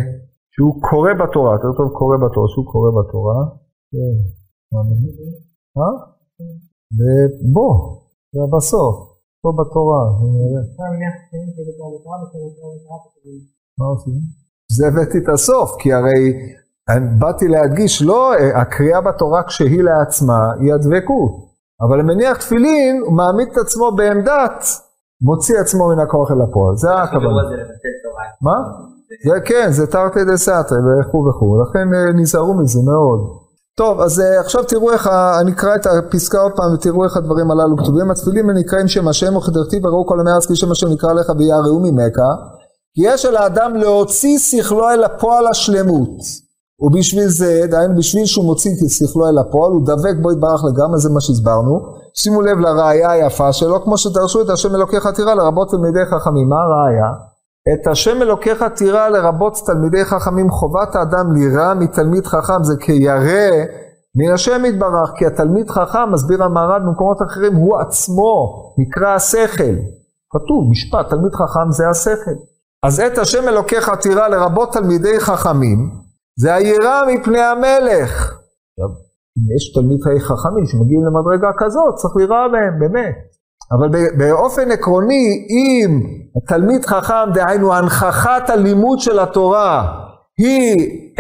שהוא 0.54 0.82
קורא 0.90 1.12
בתורה, 1.20 1.58
תכתוב 1.58 1.86
קורא 1.98 2.16
בתורה, 2.24 2.48
שהוא 2.52 2.66
קורא 2.72 2.90
בתורה, 2.98 3.40
כן, 3.92 4.14
אה? 5.78 5.94
בוא, 7.54 7.74
זה 8.34 8.44
בסוף, 8.56 8.94
פה 9.42 9.52
בתורה, 9.58 10.02
מה 13.78 13.86
עושים? 13.86 14.20
זה 14.76 14.82
הבאתי 14.88 15.18
את 15.18 15.28
הסוף, 15.34 15.70
כי 15.80 15.92
הרי 15.92 16.22
באתי 17.18 17.48
להדגיש, 17.48 18.02
לא, 18.02 18.32
הקריאה 18.54 19.00
בתורה 19.00 19.42
כשהיא 19.42 19.82
לעצמה 19.82 20.52
היא 20.60 20.74
הדבקות. 20.74 21.52
אבל 21.80 21.98
למניח 21.98 22.36
תפילין, 22.36 23.02
הוא 23.06 23.12
מעמיד 23.12 23.48
את 23.52 23.58
עצמו 23.58 23.92
בעמדת 23.96 24.64
מוציא 25.22 25.58
עצמו 25.60 25.88
מן 25.88 25.98
הכוח 25.98 26.30
אל 26.30 26.42
הפועל. 26.42 26.76
זה 26.76 26.94
הכוונה. 26.94 27.42
מה? 28.42 28.54
זה 29.28 29.40
כן, 29.44 29.72
זה 29.72 29.86
תרתי 29.86 30.24
דה 30.24 30.36
סתרי 30.36 30.78
וכו' 31.00 31.24
וכו', 31.28 31.62
לכן 31.62 31.94
אה, 31.94 32.12
נזהרו 32.12 32.54
מזה 32.54 32.78
מאוד. 32.84 33.42
טוב, 33.76 34.00
אז 34.00 34.20
uh, 34.20 34.40
עכשיו 34.40 34.64
תראו 34.64 34.92
איך, 34.92 35.06
אני 35.40 35.52
אקרא 35.52 35.74
את 35.74 35.86
הפסקה 35.86 36.40
עוד 36.40 36.52
פעם 36.56 36.74
ותראו 36.74 37.04
איך 37.04 37.16
הדברים 37.16 37.50
הללו 37.50 37.76
כתובים. 37.76 38.10
התפילין 38.10 38.50
ונקראים 38.50 38.88
שם 38.88 39.08
השם 39.08 39.36
וכדרתיו 39.36 39.80
וראו 39.82 40.06
כל 40.06 40.20
המארץ 40.20 40.46
כי 40.46 40.56
שם 40.56 40.70
השם 40.70 40.86
נקרא 40.88 41.12
לך 41.12 41.32
ויערעו 41.38 41.80
ממך. 41.80 42.18
כי 42.94 43.02
יש 43.04 43.26
על 43.26 43.36
האדם 43.36 43.74
להוציא 43.76 44.38
שכלו 44.38 44.90
אל 44.90 45.04
הפועל 45.04 45.46
השלמות. 45.46 46.18
ובשביל 46.82 47.28
זה, 47.28 47.62
דהיינו 47.70 47.96
בשביל 47.96 48.24
שהוא 48.26 48.44
מוציא 48.44 48.70
את 48.70 48.90
שכלו 48.90 49.28
אל 49.28 49.38
הפועל, 49.38 49.72
הוא 49.72 49.86
דבק 49.86 50.14
בו 50.22 50.32
יתברך 50.32 50.60
לגמרי, 50.64 50.98
זה 50.98 51.10
מה 51.10 51.20
שהסברנו. 51.20 51.80
שימו 52.14 52.42
לב 52.42 52.58
לראייה 52.58 53.10
היפה 53.10 53.52
שלו, 53.52 53.82
כמו 53.84 53.98
שדרשו 53.98 54.42
את 54.42 54.50
השם 54.50 54.74
אלוקיך 54.74 55.06
תירא 55.06 55.34
לרבות 55.34 55.70
תלמידי 55.70 56.04
חכמים. 56.04 56.48
מה 56.48 56.56
הראייה? 56.56 57.12
את 57.74 57.86
השם 57.86 58.22
אלוקיך 58.22 58.62
תירא 58.62 59.08
לרבות 59.08 59.58
תלמידי 59.66 60.04
חכמים, 60.04 60.50
חובת 60.50 60.96
האדם 60.96 61.32
לירא 61.32 61.74
מתלמיד 61.74 62.26
חכם, 62.26 62.62
זה 62.62 62.74
כירא 62.80 63.20
מן 64.16 64.32
השם 64.34 64.64
יתברך, 64.64 65.12
כי 65.16 65.26
התלמיד 65.26 65.70
חכם, 65.70 66.12
מסביר 66.12 66.44
המהר"ל 66.44 66.82
במקומות 66.86 67.22
אחרים, 67.22 67.54
הוא 67.54 67.78
עצמו 67.78 68.52
נקרא 68.78 69.08
השכל. 69.08 69.74
כתוב, 70.30 70.70
משפט, 70.70 71.08
תלמיד 71.08 71.34
חכם 71.34 71.70
זה 71.70 71.88
השכל. 71.88 72.36
אז 72.82 73.00
את 73.00 73.18
השם 73.18 73.48
אלוקיך 73.48 73.90
תירא 74.00 74.28
לרבות 74.28 74.72
תלמידי 74.72 75.20
חכמים, 75.20 75.90
זה 76.38 76.54
היראה 76.54 77.00
מפני 77.06 77.40
המלך. 77.40 78.38
עכשיו, 78.70 78.88
אם 79.38 79.56
יש 79.56 79.72
תלמידי 79.74 80.20
חכמים 80.20 80.66
שמגיעים 80.66 81.04
למדרגה 81.04 81.50
כזאת, 81.58 81.94
צריך 81.94 82.16
ליראה 82.16 82.48
בהם, 82.48 82.78
באמת. 82.80 83.14
אבל 83.72 83.88
באופן 84.18 84.70
עקרוני, 84.70 85.46
אם 85.50 86.00
התלמיד 86.36 86.84
חכם, 86.84 87.32
דהיינו 87.34 87.74
הנכחת 87.74 88.50
הלימוד 88.50 88.98
של 88.98 89.18
התורה, 89.18 89.98
היא 90.38 90.76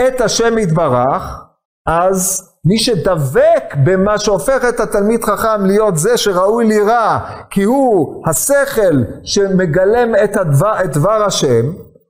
את 0.08 0.20
השם 0.20 0.58
יתברך, 0.58 1.42
אז 1.86 2.48
מי 2.66 2.78
שדבק 2.78 3.74
במה 3.84 4.18
שהופך 4.18 4.64
את 4.68 4.80
התלמיד 4.80 5.24
חכם 5.24 5.66
להיות 5.66 5.96
זה 5.96 6.16
שראוי 6.16 6.64
ליראה, 6.66 7.18
כי 7.50 7.62
הוא 7.62 8.22
השכל 8.26 9.02
שמגלם 9.22 10.14
את 10.24 10.36
הדבר, 10.36 10.72
את 10.84 10.96
דבר 10.96 11.24
השם, 11.24 11.66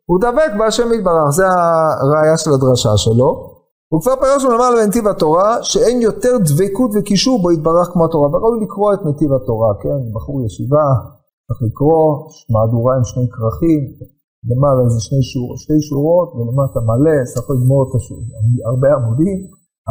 הוא 0.09 0.21
דבק 0.21 0.53
בהשם 0.59 0.93
יתברך, 0.93 1.31
זה 1.31 1.47
הראייה 2.03 2.37
של 2.39 2.51
הדרשה 2.51 2.97
שלו. 2.97 3.53
וכבר 3.93 4.17
פרשנו 4.17 4.51
למעלה 4.53 4.77
בנתיב 4.77 5.07
התורה, 5.09 5.63
שאין 5.63 6.01
יותר 6.01 6.35
דבקות 6.39 6.91
וקישור 6.95 7.43
בו 7.43 7.53
יתברך 7.53 7.89
כמו 7.93 8.05
התורה, 8.05 8.29
וראוי 8.29 8.65
לקרוא 8.65 8.95
את 8.95 9.01
נתיב 9.07 9.33
התורה, 9.33 9.71
כן, 9.83 10.01
בחור 10.15 10.47
ישיבה, 10.47 10.87
צריך 11.47 11.61
לקרוא, 11.67 12.07
מהדורה 12.53 12.93
עם 12.97 13.05
שני 13.05 13.27
כרכים, 13.35 13.81
למעלה 14.51 14.81
איזה 14.85 15.01
שני 15.01 15.23
שורות, 15.31 15.59
שתי 15.59 15.81
שורות, 15.89 16.29
ולמטה 16.35 16.81
מלא, 16.89 17.17
צריך 17.35 17.47
לגמור 17.51 17.81
את 17.87 17.95
השור, 17.97 18.19
הרבה 18.71 18.89
עמודים, 18.97 19.39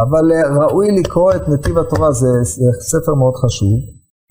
אבל 0.03 0.25
ראוי 0.61 0.87
לקרוא 0.99 1.31
את 1.35 1.43
נתיב 1.49 1.77
התורה, 1.77 2.11
זה, 2.11 2.31
זה 2.43 2.69
ספר 2.91 3.13
מאוד 3.13 3.35
חשוב. 3.43 3.77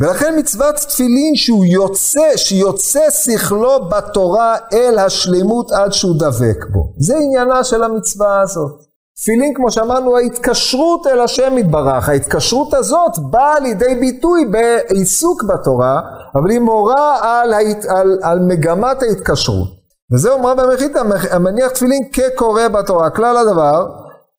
ולכן 0.00 0.34
מצוות 0.38 0.74
תפילין 0.74 1.36
שהוא 1.36 1.64
יוצא, 1.64 2.36
שיוצא 2.36 3.10
שכלו 3.10 3.88
בתורה 3.88 4.56
אל 4.72 4.98
השלמות 4.98 5.72
עד 5.72 5.92
שהוא 5.92 6.14
דבק 6.18 6.66
בו. 6.72 6.92
זה 6.98 7.16
עניינה 7.16 7.64
של 7.64 7.82
המצווה 7.82 8.40
הזאת. 8.40 8.72
תפילין, 9.16 9.54
כמו 9.54 9.70
שאמרנו, 9.70 10.16
ההתקשרות 10.16 11.06
אל 11.06 11.20
השם 11.20 11.58
יתברך. 11.58 12.08
ההתקשרות 12.08 12.74
הזאת 12.74 13.18
באה 13.30 13.60
לידי 13.60 13.94
ביטוי 13.94 14.44
בעיסוק 14.44 15.44
בתורה, 15.44 16.00
אבל 16.34 16.50
היא 16.50 16.60
מורה 16.60 17.18
על, 17.22 17.52
ההת... 17.52 17.84
על, 17.84 18.18
על 18.22 18.38
מגמת 18.48 19.02
ההתקשרות. 19.02 19.68
וזה 20.12 20.32
אומר 20.32 20.54
במחית 20.54 20.92
המניח 21.30 21.70
תפילין 21.70 22.02
כקורא 22.12 22.68
בתורה. 22.68 23.10
כלל 23.10 23.36
הדבר, 23.36 23.86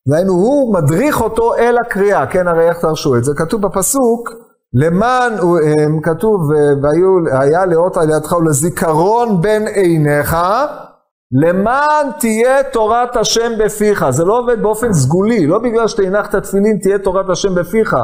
דהיינו 0.09 0.33
הוא 0.33 0.73
מדריך 0.73 1.21
אותו 1.21 1.55
אל 1.55 1.75
הקריאה, 1.85 2.27
כן 2.27 2.47
הרי 2.47 2.69
איך 2.69 2.77
תרשו 2.77 3.15
את 3.15 3.23
זה? 3.23 3.31
כתוב 3.35 3.61
בפסוק 3.61 4.29
למען, 4.73 5.33
כתוב, 6.03 6.41
והיה 7.31 7.65
לאות 7.65 7.97
על 7.97 8.09
ידך 8.09 8.31
ולזיכרון 8.31 9.41
בין 9.41 9.67
עיניך, 9.67 10.37
למען 11.43 12.07
תהיה 12.19 12.63
תורת 12.63 13.15
השם 13.15 13.51
בפיך. 13.59 14.05
זה 14.09 14.25
לא 14.25 14.39
עובד 14.39 14.61
באופן 14.61 14.93
סגולי, 14.93 15.47
לא 15.47 15.59
בגלל 15.59 15.87
שתניח 15.87 16.27
תפילין 16.27 16.77
תהיה 16.81 16.99
תורת 16.99 17.29
השם 17.29 17.55
בפיך, 17.55 17.95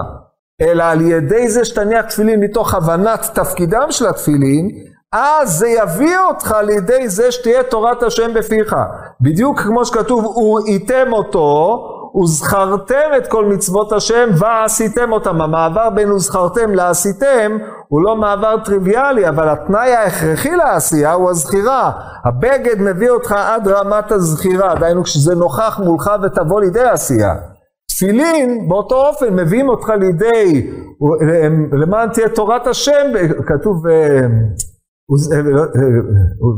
אלא 0.61 0.83
על 0.83 1.01
ידי 1.01 1.49
זה 1.49 1.65
שתניח 1.65 2.05
תפילין 2.05 2.39
מתוך 2.39 2.73
הבנת 2.73 3.25
תפקידם 3.33 3.87
של 3.89 4.07
התפילין, 4.07 4.69
אז 5.13 5.57
זה 5.57 5.67
יביא 5.67 6.17
אותך 6.29 6.55
לידי 6.63 7.09
זה 7.09 7.31
שתהיה 7.31 7.63
תורת 7.63 8.03
השם 8.03 8.33
בפיך. 8.33 8.75
בדיוק 9.21 9.59
כמו 9.59 9.85
שכתוב, 9.85 10.37
וראיתם 10.37 11.13
אותו, 11.13 11.79
וזכרתם 12.23 13.09
את 13.17 13.27
כל 13.27 13.45
מצוות 13.45 13.93
השם 13.93 14.29
ועשיתם 14.37 15.11
אותם. 15.11 15.41
המעבר 15.41 15.89
בין 15.89 16.11
וזכרתם 16.11 16.71
לעשיתם 16.75 17.57
הוא 17.87 18.01
לא 18.01 18.15
מעבר 18.15 18.55
טריוויאלי, 18.65 19.29
אבל 19.29 19.49
התנאי 19.49 19.93
ההכרחי 19.93 20.55
לעשייה 20.55 21.13
הוא 21.13 21.29
הזכירה. 21.29 21.91
הבגד 22.25 22.81
מביא 22.81 23.09
אותך 23.09 23.31
עד 23.31 23.67
רמת 23.67 24.11
הזכירה, 24.11 24.75
דהיינו 24.75 25.03
כשזה 25.03 25.35
נוכח 25.35 25.79
מולך 25.83 26.11
ותבוא 26.23 26.61
לידי 26.61 26.83
עשייה. 26.83 27.35
תפילין 27.89 28.69
באותו 28.69 29.07
אופן 29.07 29.35
מביאים 29.35 29.69
אותך 29.69 29.89
לידי, 29.89 30.71
למען 31.71 32.09
תהיה 32.09 32.29
תורת 32.29 32.67
השם, 32.67 33.11
כתוב 33.47 33.83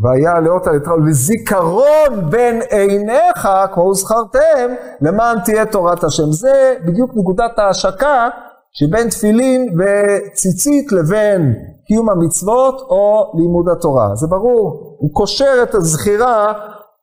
והיה 0.04 0.40
לאות 0.40 0.68
על 0.68 0.76
יתרו 0.76 0.98
לזיכרון 0.98 2.30
בין 2.30 2.62
עיניך, 2.70 3.48
כמו 3.74 3.84
הוזכרתם, 3.84 4.68
למען 5.02 5.40
תהיה 5.46 5.66
תורת 5.66 6.04
השם. 6.04 6.32
זה 6.32 6.76
בדיוק 6.86 7.12
נקודת 7.16 7.60
ההשקה 7.60 8.28
שבין 8.72 9.10
תפילין 9.10 9.78
וציצית 9.80 10.92
לבין 10.92 11.54
קיום 11.88 12.10
המצוות 12.10 12.82
או 12.82 13.32
לימוד 13.38 13.70
התורה. 13.70 14.16
זה 14.16 14.28
ברור, 14.28 14.96
הוא 15.00 15.14
קושר 15.14 15.64
את 15.64 15.76
הזכירה 15.76 16.54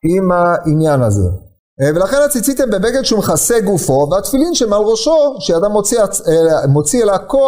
עם 0.04 0.32
העניין 0.32 1.02
הזה. 1.02 1.28
ולכן 1.94 2.16
הציצית 2.24 2.60
הם 2.60 2.70
בבגד 2.70 3.02
שהוא 3.02 3.18
מכסה 3.18 3.60
גופו, 3.60 4.08
והתפילין 4.10 4.54
שמעל 4.54 4.82
ראשו, 4.82 5.34
שאדם 5.38 5.72
מוציא, 5.72 6.00
מוציא 6.68 7.04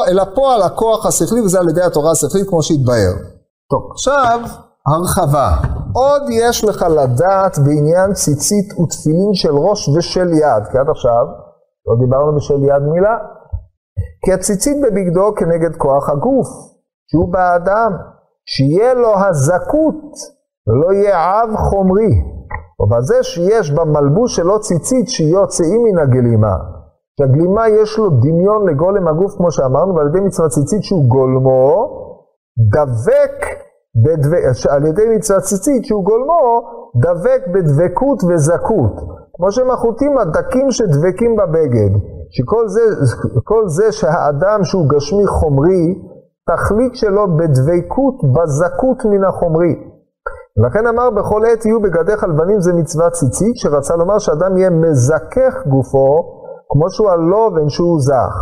אל 0.08 0.18
הפועל 0.18 0.62
הכוח 0.62 1.06
השכלי, 1.06 1.40
וזה 1.40 1.58
על 1.58 1.68
ידי 1.68 1.82
התורה 1.82 2.10
השכלית 2.10 2.48
כמו 2.48 2.62
שהתבהר. 2.62 3.37
טוב, 3.70 3.90
עכשיו 3.90 4.40
הרחבה. 4.86 5.48
עוד 5.94 6.22
יש 6.30 6.64
לך 6.64 6.82
לדעת 6.82 7.58
בעניין 7.58 8.12
ציצית 8.12 8.80
ותפילין 8.80 9.34
של 9.34 9.52
ראש 9.52 9.88
ושל 9.88 10.28
יד, 10.32 10.62
כי 10.70 10.78
עד 10.78 10.88
עכשיו 10.88 11.24
לא 11.86 11.94
דיברנו 12.00 12.36
בשל 12.36 12.62
יד 12.64 12.82
מילה. 12.82 13.16
כי 14.24 14.32
הציצית 14.32 14.76
בבגדו 14.82 15.34
כנגד 15.36 15.76
כוח 15.76 16.10
הגוף, 16.10 16.48
שהוא 17.10 17.32
באדם, 17.32 17.92
שיהיה 18.46 18.94
לו 18.94 19.12
הזכות 19.18 20.12
ולא 20.68 20.92
יהיה 20.92 21.40
עב 21.40 21.56
חומרי. 21.56 22.22
ובזה 22.80 23.22
שיש 23.22 23.70
במלבוש 23.70 24.36
שלו 24.36 24.60
ציצית 24.60 25.08
שיוצאים 25.08 25.82
מן 25.84 25.98
הגלימה. 25.98 26.56
שהגלימה 27.20 27.68
יש 27.68 27.98
לו 27.98 28.10
דמיון 28.10 28.68
לגולם 28.68 29.08
הגוף 29.08 29.32
כמו 29.36 29.50
שאמרנו, 29.50 29.94
ועל 29.94 30.06
ידי 30.08 30.20
מצוות 30.20 30.50
ציצית 30.50 30.82
שהוא 30.82 31.04
גולמו, 31.04 31.88
דבק, 32.58 33.57
בדו... 34.04 34.28
על 34.68 34.86
ידי 34.86 35.02
מצוות 35.16 35.42
ציצית 35.42 35.84
שהוא 35.84 36.04
גולמו, 36.04 36.62
דבק 36.96 37.42
בדבקות 37.54 38.18
וזכות. 38.24 38.92
כמו 39.36 39.52
שהם 39.52 39.70
החוטים 39.70 40.18
הדקים 40.18 40.70
שדבקים 40.70 41.36
בבגד. 41.36 41.92
שכל 42.30 42.68
זה, 42.68 42.80
זה 43.66 43.92
שהאדם 43.92 44.64
שהוא 44.64 44.88
גשמי 44.88 45.26
חומרי, 45.26 45.94
תכלית 46.48 46.94
שלו 46.94 47.36
בדבקות, 47.36 48.14
בזכות 48.34 49.04
מן 49.04 49.24
החומרי. 49.24 49.74
לכן 50.66 50.86
אמר 50.86 51.10
בכל 51.10 51.42
עת 51.46 51.64
יהיו 51.64 51.80
בגדיך 51.80 52.24
לבנים 52.24 52.60
זה 52.60 52.72
מצוות 52.72 53.12
ציצית, 53.12 53.56
שרצה 53.56 53.96
לומר 53.96 54.18
שאדם 54.18 54.56
יהיה 54.56 54.70
מזכך 54.70 55.66
גופו, 55.66 56.38
כמו 56.68 56.90
שהוא 56.90 57.10
הלובן 57.10 57.68
שהוא 57.68 58.00
זך. 58.00 58.36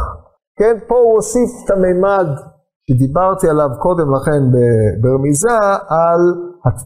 כן, 0.59 0.77
פה 0.89 0.95
הוא 0.95 1.15
הוסיף 1.15 1.51
את 1.65 1.71
המימד 1.71 2.27
שדיברתי 2.91 3.49
עליו 3.49 3.69
קודם 3.79 4.15
לכן 4.15 4.43
ברמיזה, 5.01 5.59
על 5.89 6.21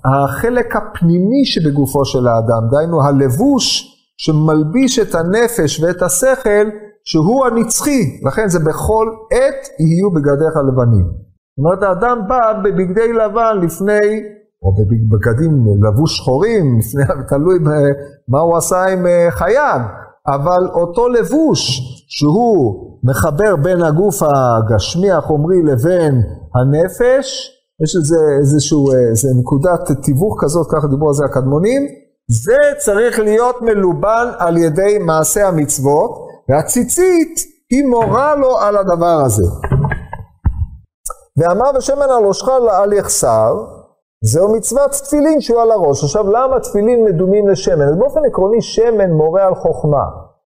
החלק 0.05 0.77
הפנימי 0.77 1.45
שבגופו 1.45 2.05
של 2.05 2.29
האדם, 2.29 2.63
דהיינו 2.71 3.03
הלבוש 3.03 3.97
שמלביש 4.17 4.99
את 4.99 5.15
הנפש 5.15 5.81
ואת 5.81 6.03
השכל, 6.03 6.67
שהוא 7.05 7.47
הנצחי, 7.47 8.21
לכן 8.27 8.49
זה 8.49 8.59
בכל 8.59 9.07
עת 9.33 9.69
יהיו 9.79 10.11
בגדיך 10.11 10.57
לבנים. 10.69 11.05
זאת 11.05 11.59
אומרת, 11.59 11.83
האדם 11.83 12.19
בא 12.29 12.53
בבגדי 12.65 13.13
לבן 13.13 13.59
לפני, 13.63 14.23
או 14.63 14.75
בבגדים 14.75 15.53
לבוש 15.85 16.17
שחורים, 16.17 16.79
לפני, 16.79 17.03
תלוי 17.29 17.59
מה 18.29 18.41
הוא 18.41 18.57
עשה 18.57 18.85
עם 18.85 19.07
אה, 19.07 19.31
חייו, 19.31 19.81
אבל 20.35 20.69
אותו 20.75 21.09
לבוש 21.09 21.81
שהוא 22.09 22.90
מחבר 23.05 23.57
בין 23.57 23.83
הגוף 23.83 24.23
הגשמי 24.23 25.11
החומרי 25.11 25.62
לבין 25.62 26.23
הנפש, 26.55 27.51
יש 27.83 27.97
איזה, 27.97 28.16
איזשהו, 28.40 28.93
איזה 28.93 29.29
נקודת 29.40 30.03
תיווך 30.03 30.35
כזאת, 30.40 30.66
ככה 30.71 30.87
דיברו 30.87 31.09
על 31.09 31.14
זה 31.14 31.25
הקדמונים, 31.25 31.83
זה 32.45 32.59
צריך 32.79 33.19
להיות 33.19 33.62
מלובן 33.62 34.27
על 34.38 34.57
ידי 34.57 34.99
מעשה 34.99 35.49
המצוות, 35.49 36.11
והציצית 36.49 37.40
היא 37.71 37.85
מורה 37.85 38.35
לו 38.35 38.59
על 38.59 38.77
הדבר 38.77 39.23
הזה. 39.27 39.47
ואמר 41.37 41.73
בשמן 41.77 42.03
על 42.03 42.25
ראשך 42.25 42.49
על 42.71 42.93
יחסר, 42.93 43.55
זהו 44.25 44.57
מצוות 44.57 44.91
תפילין 44.91 45.41
שהוא 45.41 45.61
על 45.61 45.71
הראש. 45.71 46.05
עכשיו 46.05 46.31
למה 46.31 46.61
תפילין 46.61 47.05
מדומים 47.05 47.49
לשמן? 47.49 47.89
אז 47.89 47.97
באופן 47.97 48.21
עקרוני 48.25 48.63
שמן 48.63 49.11
מורה 49.11 49.47
על 49.47 49.55
חוכמה. 49.55 50.05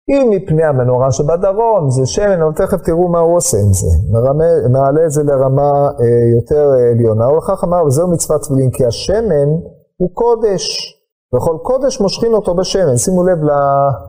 אם 0.10 0.30
מפני 0.30 0.64
המנורה 0.64 1.12
שבדרום 1.12 1.90
זה 1.90 2.06
שמן, 2.06 2.42
אבל 2.42 2.54
תכף 2.54 2.82
תראו 2.82 3.08
מה 3.08 3.20
הוא 3.20 3.36
עושה 3.38 3.58
עם 3.58 3.74
זה. 3.74 3.88
מרמה, 4.12 4.68
מעלה 4.72 5.06
את 5.06 5.12
זה 5.12 5.24
לרמה 5.24 5.72
אה, 6.02 6.06
יותר 6.40 6.72
אה, 6.74 6.92
עליונה. 6.92 7.26
הוא 7.26 7.38
לכך 7.38 7.64
אמר, 7.64 7.86
וזהו 7.86 8.08
מצוות 8.08 8.42
תפילין, 8.42 8.72
כי 8.72 8.86
השמן 8.86 9.50
הוא 9.98 10.10
קודש. 10.14 10.94
וכל 11.36 11.58
קודש 11.62 12.02
מושכים 12.02 12.34
אותו 12.34 12.56
בשמן. 12.56 12.98
שימו 12.98 13.24
לב 13.24 13.38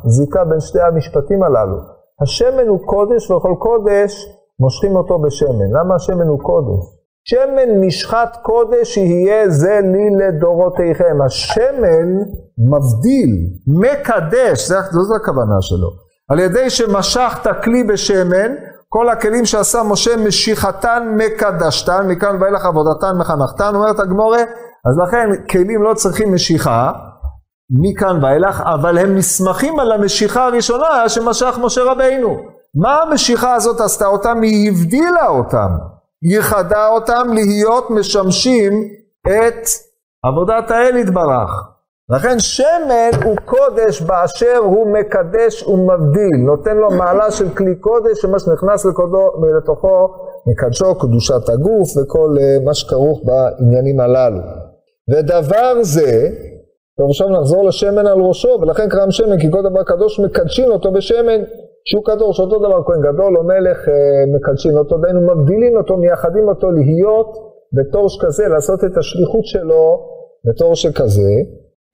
לזיקה 0.05 0.45
בין 0.45 0.61
שתי 0.61 0.81
המשפטים 0.81 1.43
הללו. 1.43 1.77
השמן 2.23 2.69
הוא 2.69 2.79
קודש 2.87 3.31
וכל 3.31 3.55
קודש 3.59 4.27
מושכים 4.61 4.97
אותו 4.97 5.19
בשמן. 5.19 5.71
למה 5.73 5.95
השמן 5.95 6.27
הוא 6.27 6.39
קודש? 6.39 6.94
שמן 7.25 7.87
משחת 7.87 8.37
קודש 8.43 8.97
יהיה 8.97 9.49
זה 9.49 9.81
לי 9.83 10.27
לדורותיכם. 10.27 11.23
השמן 11.27 12.09
מבדיל, 12.59 13.31
מקדש, 13.67 14.69
זו 14.91 15.17
הכוונה 15.17 15.57
שלו. 15.61 15.89
על 16.31 16.39
ידי 16.39 16.71
שמשכת 16.71 17.47
כלי 17.65 17.85
בשמן, 17.85 18.55
כל 18.89 19.09
הכלים 19.09 19.45
שעשה 19.45 19.83
משה 19.83 20.17
משיכתן 20.17 21.17
מקדשתן, 21.17 22.07
מכאן 22.09 22.43
ואילך 22.43 22.65
עבודתן 22.65 23.17
מחנכתן, 23.19 23.75
אומרת 23.75 24.01
הגמורה, 24.01 24.43
אז 24.87 24.99
לכן 24.99 25.29
כלים 25.51 25.83
לא 25.83 25.95
צריכים 25.95 26.35
משיכה, 26.35 26.93
מכאן 27.71 28.25
ואילך, 28.25 28.63
אבל 28.75 28.99
הם 28.99 29.17
נסמכים 29.17 29.81
על 29.81 29.93
המשיכה 29.93 30.47
הראשונה 30.47 31.09
שמשך 31.09 31.59
משה 31.63 31.83
רבינו. 31.85 32.37
מה 32.83 33.03
המשיכה 33.03 33.55
הזאת 33.55 33.81
עשתה 33.81 34.07
אותם? 34.07 34.41
היא 34.43 34.71
הבדילה 34.71 35.29
אותם. 35.29 35.94
ייחדה 36.25 36.89
אותם 36.89 37.27
להיות 37.35 37.91
משמשים 37.91 38.73
את 39.27 39.67
עבודת 40.25 40.71
האל 40.71 40.97
יתברך. 40.97 41.75
לכן 42.09 42.39
שמן 42.39 43.11
הוא 43.25 43.37
קודש 43.45 44.03
באשר 44.03 44.57
הוא 44.57 44.87
מקדש 44.93 45.63
ומבדיל, 45.63 46.37
נותן 46.47 46.77
לו 46.77 46.91
מעלה 46.91 47.31
של 47.31 47.49
כלי 47.55 47.75
קודש, 47.77 48.23
שמה 48.23 48.39
שנכנס 48.39 48.87
לתוכו 49.57 50.09
מקדשו 50.47 50.99
קדושת 50.99 51.49
הגוף 51.49 51.97
וכל 51.97 52.37
אה, 52.41 52.65
מה 52.65 52.75
שכרוך 52.75 53.23
בעניינים 53.25 54.01
הללו. 54.01 54.41
ודבר 55.11 55.83
זה, 55.83 56.31
טוב 56.99 57.11
עכשיו 57.11 57.29
נחזור 57.29 57.65
לשמן 57.65 58.07
על 58.07 58.21
ראשו, 58.21 58.59
ולכן 58.63 58.89
קרם 58.89 59.11
שמן 59.11 59.39
כי 59.41 59.51
כל 59.51 59.63
דבר 59.63 59.83
קדוש 59.83 60.21
מקדשין 60.21 60.71
אותו 60.71 60.93
בשמן, 60.93 61.41
שהוא 61.89 62.05
קדוש, 62.05 62.41
אותו 62.41 62.59
דבר 62.59 62.83
כהן 62.87 63.01
גדול 63.01 63.39
או 63.39 63.43
מלך 63.45 63.89
אה, 63.89 63.95
מקדשין 64.35 64.79
אותו, 64.79 64.99
דהיינו 64.99 65.21
מבדילין 65.21 65.77
אותו, 65.77 65.97
מייחדים 65.97 66.49
אותו 66.49 66.71
להיות 66.71 67.55
בתור 67.73 68.09
שכזה, 68.09 68.49
לעשות 68.49 68.85
את 68.85 68.99
השליחות 68.99 69.47
שלו 69.47 70.01
בתור 70.45 70.75
שכזה. 70.75 71.35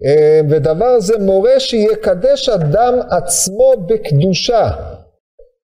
אה, 0.05 0.41
ודבר 0.51 1.01
זה 1.01 1.19
מורה 1.19 1.61
שיקדש 1.61 2.49
אדם 2.49 2.95
עצמו 3.11 3.73
בקדושה. 3.89 4.69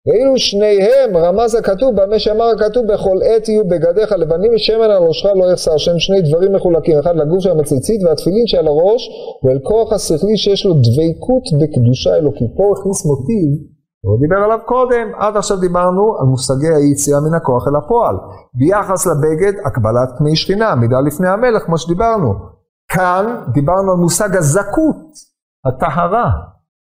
ואילו 0.07 0.39
שניהם 0.39 1.17
רמז 1.17 1.55
הכתוב 1.55 2.01
במה 2.01 2.19
שאמר 2.19 2.45
הכתוב 2.45 2.87
בכל 2.87 3.19
עת 3.23 3.49
יהיו 3.49 3.69
בגדיך 3.69 4.13
לבנים 4.13 4.55
ושמן 4.55 4.91
על 4.91 5.03
ראשך 5.03 5.29
לא 5.35 5.45
יחסר 5.53 5.77
שהם 5.77 5.99
שני 5.99 6.23
דברים 6.23 6.53
מחולקים 6.53 6.99
אחד 6.99 7.17
לגוף 7.17 7.41
של 7.41 7.61
הציצית 7.61 8.03
והתפילין 8.03 8.47
שעל 8.47 8.67
הראש 8.67 9.09
ואל 9.45 9.59
כוח 9.63 9.93
השכלי 9.93 10.37
שיש 10.37 10.67
לו 10.67 10.75
דבקות 10.75 11.43
בקדושה 11.61 12.17
אלוקית 12.17 12.51
פה 12.57 12.73
הכניס 12.79 13.07
מוטיב 13.07 13.74
הוא 14.05 14.21
דיבר 14.21 14.37
עליו 14.37 14.59
קודם. 14.67 15.07
עד 15.15 15.37
עכשיו 15.37 15.61
דיברנו 15.61 16.17
על 16.21 16.27
מושגי 16.27 16.69
היציאה 16.75 17.21
מן 17.21 17.35
הכוח 17.35 17.69
אל 17.69 17.77
הפועל. 17.77 18.17
ביחס 18.55 19.07
לבגד 19.07 19.53
הקבלת 19.67 20.09
פני 20.19 20.37
שכינה 20.37 20.75
מידה 20.75 21.01
לפני 21.01 21.29
המלך 21.29 21.63
כמו 21.67 21.79
שדיברנו. 21.79 22.35
כאן 22.89 23.25
דיברנו 23.53 23.93
על 23.93 23.99
מושג 23.99 24.37
הזכות 24.37 25.03
הטהרה. 25.67 26.31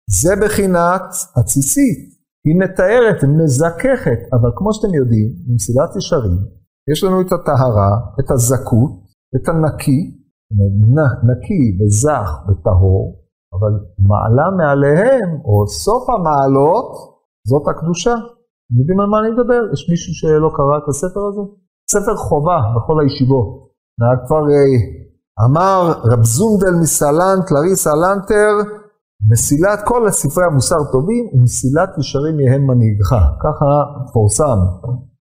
זה 0.09 0.35
בחינת 0.41 1.05
הציצית 1.37 2.13
היא 2.45 2.55
מתארת, 2.59 3.23
מזככת, 3.23 4.19
אבל 4.33 4.49
כמו 4.55 4.73
שאתם 4.73 4.93
יודעים, 4.93 5.29
במסילת 5.47 5.95
ישרים, 5.97 6.37
יש 6.91 7.03
לנו 7.03 7.21
את 7.21 7.31
הטהרה, 7.31 7.91
את 8.19 8.31
הזכות, 8.31 8.91
את 9.35 9.49
הנקי, 9.49 10.01
נקי 11.29 11.63
וזך 11.77 12.29
וטהור, 12.47 13.23
אבל 13.53 13.73
מעלה 13.99 14.51
מעליהם, 14.57 15.29
או 15.45 15.67
סוף 15.67 16.09
המעלות, 16.09 17.12
זאת 17.47 17.67
הקדושה. 17.67 18.13
אתם 18.13 18.79
יודעים 18.79 18.99
על 18.99 19.07
מה 19.07 19.19
אני 19.19 19.31
מדבר? 19.31 19.61
יש 19.73 19.89
מישהו 19.89 20.13
שלא 20.13 20.49
קרא 20.57 20.77
את 20.77 20.87
הספר 20.89 21.23
הזה? 21.29 21.41
ספר 21.91 22.15
חובה 22.15 22.59
בכל 22.75 23.01
הישיבות. 23.01 23.47
כבר 24.25 24.43
אה, 24.53 24.73
אמר 25.45 25.93
רב 26.11 26.23
זונדל 26.23 26.75
מסלנט, 26.81 27.51
לריס 27.51 27.87
אלנטר, 27.87 28.53
מסילת 29.31 29.79
כל 29.85 30.07
הספרי 30.07 30.45
המוסר 30.45 30.81
טובים 30.91 31.23
ומסילת 31.33 31.89
ישרים 31.99 32.39
יהם 32.39 32.67
מנהיגך, 32.67 33.11
ככה 33.43 33.69
פורסם. 34.13 34.59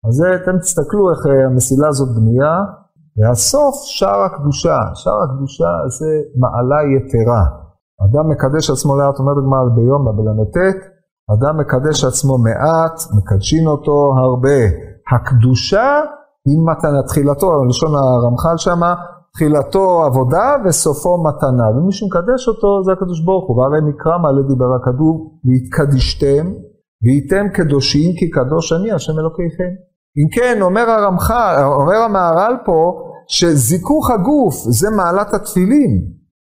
אז 0.08 0.24
אתם 0.36 0.58
תסתכלו 0.60 1.04
איך 1.12 1.20
אה, 1.28 1.46
המסילה 1.46 1.88
הזאת 1.88 2.10
בנויה, 2.16 2.56
והסוף 3.18 3.76
שער 3.98 4.22
הקדושה, 4.24 4.78
שער 4.94 5.22
הקדושה 5.24 5.70
זה 5.98 6.12
מעלה 6.42 6.80
יתרה. 6.94 7.44
אדם 8.06 8.30
מקדש 8.30 8.70
עצמו 8.70 8.98
לאט, 8.98 9.20
אומרת 9.20 9.38
הגמרא 9.38 9.70
ביום 9.76 10.06
בל"ט, 10.18 10.58
אדם 11.34 11.58
מקדש 11.58 12.04
עצמו 12.04 12.38
מעט, 12.38 13.02
מקדשין 13.18 13.68
אותו 13.68 14.14
הרבה. 14.18 14.60
הקדושה 15.12 16.02
היא 16.46 16.58
מתנה, 16.66 17.04
תחילתו, 17.08 17.66
לשון 17.66 17.96
הרמח"ל 17.96 18.58
שמה, 18.58 18.96
תחילתו 19.34 20.04
עבודה 20.04 20.56
וסופו 20.66 21.24
מתנה, 21.24 21.70
ומי 21.70 21.92
שמקדש 21.92 22.48
אותו 22.48 22.84
זה 22.84 22.92
הקדוש 22.92 23.22
ברוך 23.26 23.48
הוא, 23.48 23.58
והרי 23.58 23.82
מקרא 23.90 24.18
מעלה 24.18 24.42
דיבר 24.42 24.76
הכתוב, 24.76 25.16
והתקדישתם, 25.46 26.46
והייתם 27.04 27.46
קדושים 27.54 28.16
כי 28.20 28.30
קדוש 28.30 28.74
אני 28.74 28.92
השם 28.92 29.20
אלוקיכם. 29.20 29.72
אם 30.18 30.28
כן, 30.36 30.62
אומר 30.62 30.90
הרמח"ל, 30.90 31.64
אומר 31.64 31.98
המהר"ל 32.06 32.56
פה, 32.66 33.02
שזיכוך 33.28 34.12
הגוף 34.12 34.56
זה 34.56 34.90
מעלת 34.90 35.34
התפילין, 35.34 35.92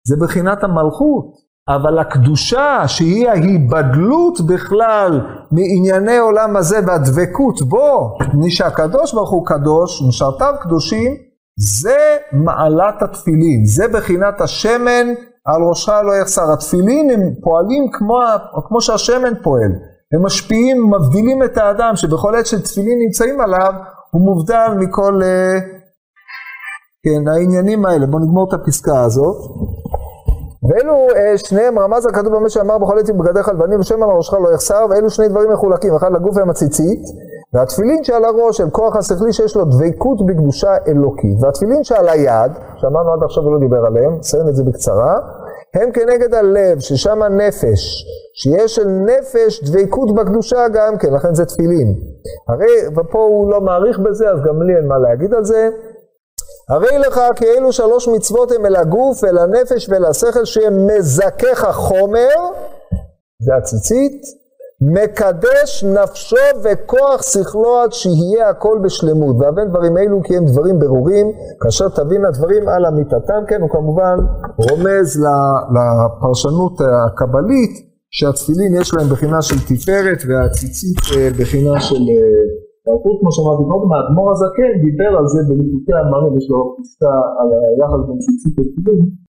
זה 0.07 0.15
בחינת 0.21 0.63
המלכות, 0.63 1.40
אבל 1.75 1.99
הקדושה 1.99 2.87
שהיא 2.87 3.29
ההיבדלות 3.29 4.41
בכלל 4.41 5.21
מענייני 5.51 6.17
עולם 6.17 6.55
הזה 6.57 6.79
והדבקות 6.87 7.61
בו, 7.61 8.17
מי 8.33 8.51
שהקדוש 8.51 9.13
ברוך 9.13 9.29
הוא 9.29 9.45
קדוש, 9.45 10.03
משרתיו 10.07 10.53
קדושים, 10.61 11.11
זה 11.57 12.17
מעלת 12.31 13.01
התפילין, 13.01 13.65
זה 13.65 13.87
בחינת 13.87 14.41
השמן 14.41 15.07
על 15.45 15.61
ראשך 15.69 16.01
לא 16.05 16.13
יחסר. 16.21 16.51
התפילין 16.53 17.09
הם 17.09 17.21
פועלים 17.43 17.91
כמו, 17.91 18.19
כמו 18.67 18.81
שהשמן 18.81 19.33
פועל, 19.43 19.71
הם 20.13 20.25
משפיעים, 20.25 20.91
מבדילים 20.91 21.43
את 21.43 21.57
האדם 21.57 21.95
שבכל 21.95 22.35
עת 22.35 22.45
שתפילין 22.45 22.99
נמצאים 22.99 23.41
עליו, 23.41 23.73
הוא 24.11 24.21
מובדל 24.21 24.67
מכל 24.77 25.21
אה, 25.23 25.59
כן, 27.03 27.27
העניינים 27.27 27.85
האלה. 27.85 28.05
בואו 28.05 28.23
נגמור 28.23 28.47
את 28.49 28.53
הפסקה 28.53 29.03
הזאת. 29.03 29.35
ואלו 30.69 31.07
אה, 31.15 31.37
שניהם 31.37 31.79
רמז 31.79 32.05
הכתוב 32.05 32.35
במה 32.35 32.49
שאמר 32.49 32.77
בכל 32.77 32.99
עת 32.99 33.09
בגדיך 33.09 33.49
לבנים 33.49 33.79
ושמן 33.79 34.03
על 34.03 34.09
ראשך 34.09 34.33
לא 34.33 34.53
יחסר, 34.53 34.85
ואלו 34.89 35.09
שני 35.09 35.27
דברים 35.27 35.51
מחולקים, 35.51 35.95
אחד 35.95 36.11
לגוף 36.13 36.37
הם 36.37 36.49
הציצית, 36.49 36.99
והתפילין 37.53 38.03
שעל 38.03 38.25
הראש 38.25 38.61
הם 38.61 38.69
כוח 38.69 38.95
השכלי 38.95 39.33
שיש 39.33 39.55
לו 39.55 39.65
דבקות 39.65 40.25
בקדושה 40.25 40.75
אלוקית, 40.87 41.37
והתפילין 41.41 41.83
שעל 41.83 42.09
היד, 42.09 42.51
שאמרנו 42.77 43.13
עד 43.13 43.23
עכשיו 43.23 43.43
ולא 43.43 43.59
דיבר 43.59 43.85
עליהם, 43.85 44.17
נסיים 44.19 44.47
את 44.47 44.55
זה 44.55 44.63
בקצרה, 44.63 45.19
הם 45.73 45.91
כנגד 45.91 46.33
הלב, 46.33 46.79
ששם 46.79 47.21
הנפש, 47.21 48.05
שיש 48.33 48.75
של 48.75 48.87
נפש 48.87 49.63
דבקות 49.63 50.15
בקדושה 50.15 50.67
גם 50.73 50.97
כן, 50.97 51.13
לכן 51.13 51.35
זה 51.35 51.45
תפילין. 51.45 51.95
הרי, 52.47 52.97
ופה 52.97 53.19
הוא 53.19 53.51
לא 53.51 53.61
מעריך 53.61 53.99
בזה, 53.99 54.29
אז 54.29 54.41
גם 54.41 54.61
לי 54.61 54.75
אין 54.75 54.87
מה 54.87 54.97
להגיד 54.97 55.33
על 55.33 55.45
זה. 55.45 55.69
הרי 56.71 56.99
לך 56.99 57.21
כי 57.35 57.45
אלו 57.45 57.71
שלוש 57.71 58.07
מצוות 58.07 58.51
הם 58.51 58.65
אל 58.65 58.75
הגוף, 58.75 59.23
אל 59.23 59.37
הנפש 59.37 59.89
ואל 59.89 60.05
השכל, 60.05 60.45
שהם 60.45 60.87
מזכך 60.87 61.63
החומר, 61.63 62.35
זה 63.39 63.55
הציצית, 63.55 64.21
מקדש 64.81 65.83
נפשו 65.83 66.35
וכוח 66.63 67.21
שכלו 67.21 67.79
עד 67.79 67.93
שיהיה 67.93 68.49
הכל 68.49 68.79
בשלמות. 68.83 69.35
ואבן 69.39 69.69
דברים 69.69 69.97
אלו 69.97 70.21
כי 70.23 70.37
הם 70.37 70.45
דברים 70.45 70.79
ברורים, 70.79 71.31
כאשר 71.61 71.89
תבין 71.89 72.25
הדברים 72.25 72.69
על 72.69 72.85
אמיתתם, 72.85 73.43
כן, 73.47 73.61
הוא 73.61 73.69
כמובן 73.69 74.17
רומז 74.57 75.25
לפרשנות 75.75 76.73
הקבלית, 76.81 77.71
שהתפילין 78.11 78.81
יש 78.81 78.93
להם 78.93 79.09
בחינה 79.09 79.41
של 79.41 79.55
תפארת 79.59 80.17
והציצית 80.27 80.97
אה, 81.15 81.29
בחינה 81.39 81.79
של 81.79 82.03
תרבות, 82.85 83.17
כמו 83.19 83.31
שאמרתי 83.31 83.63
קודם, 83.71 83.91
האדמו"ר 83.93 84.31
הזקן 84.31 84.71
דיבר 84.85 85.11
על 85.19 85.27
זה 85.33 85.39
בליפותי 85.47 85.93
המרים, 85.99 86.37
יש 86.37 86.49
לו 86.49 86.75
פסקה 86.77 87.13
על 87.39 87.47
היחס 87.53 88.01
בין 88.07 88.17
ציצית 88.25 88.53
לתפילין. 88.59 89.11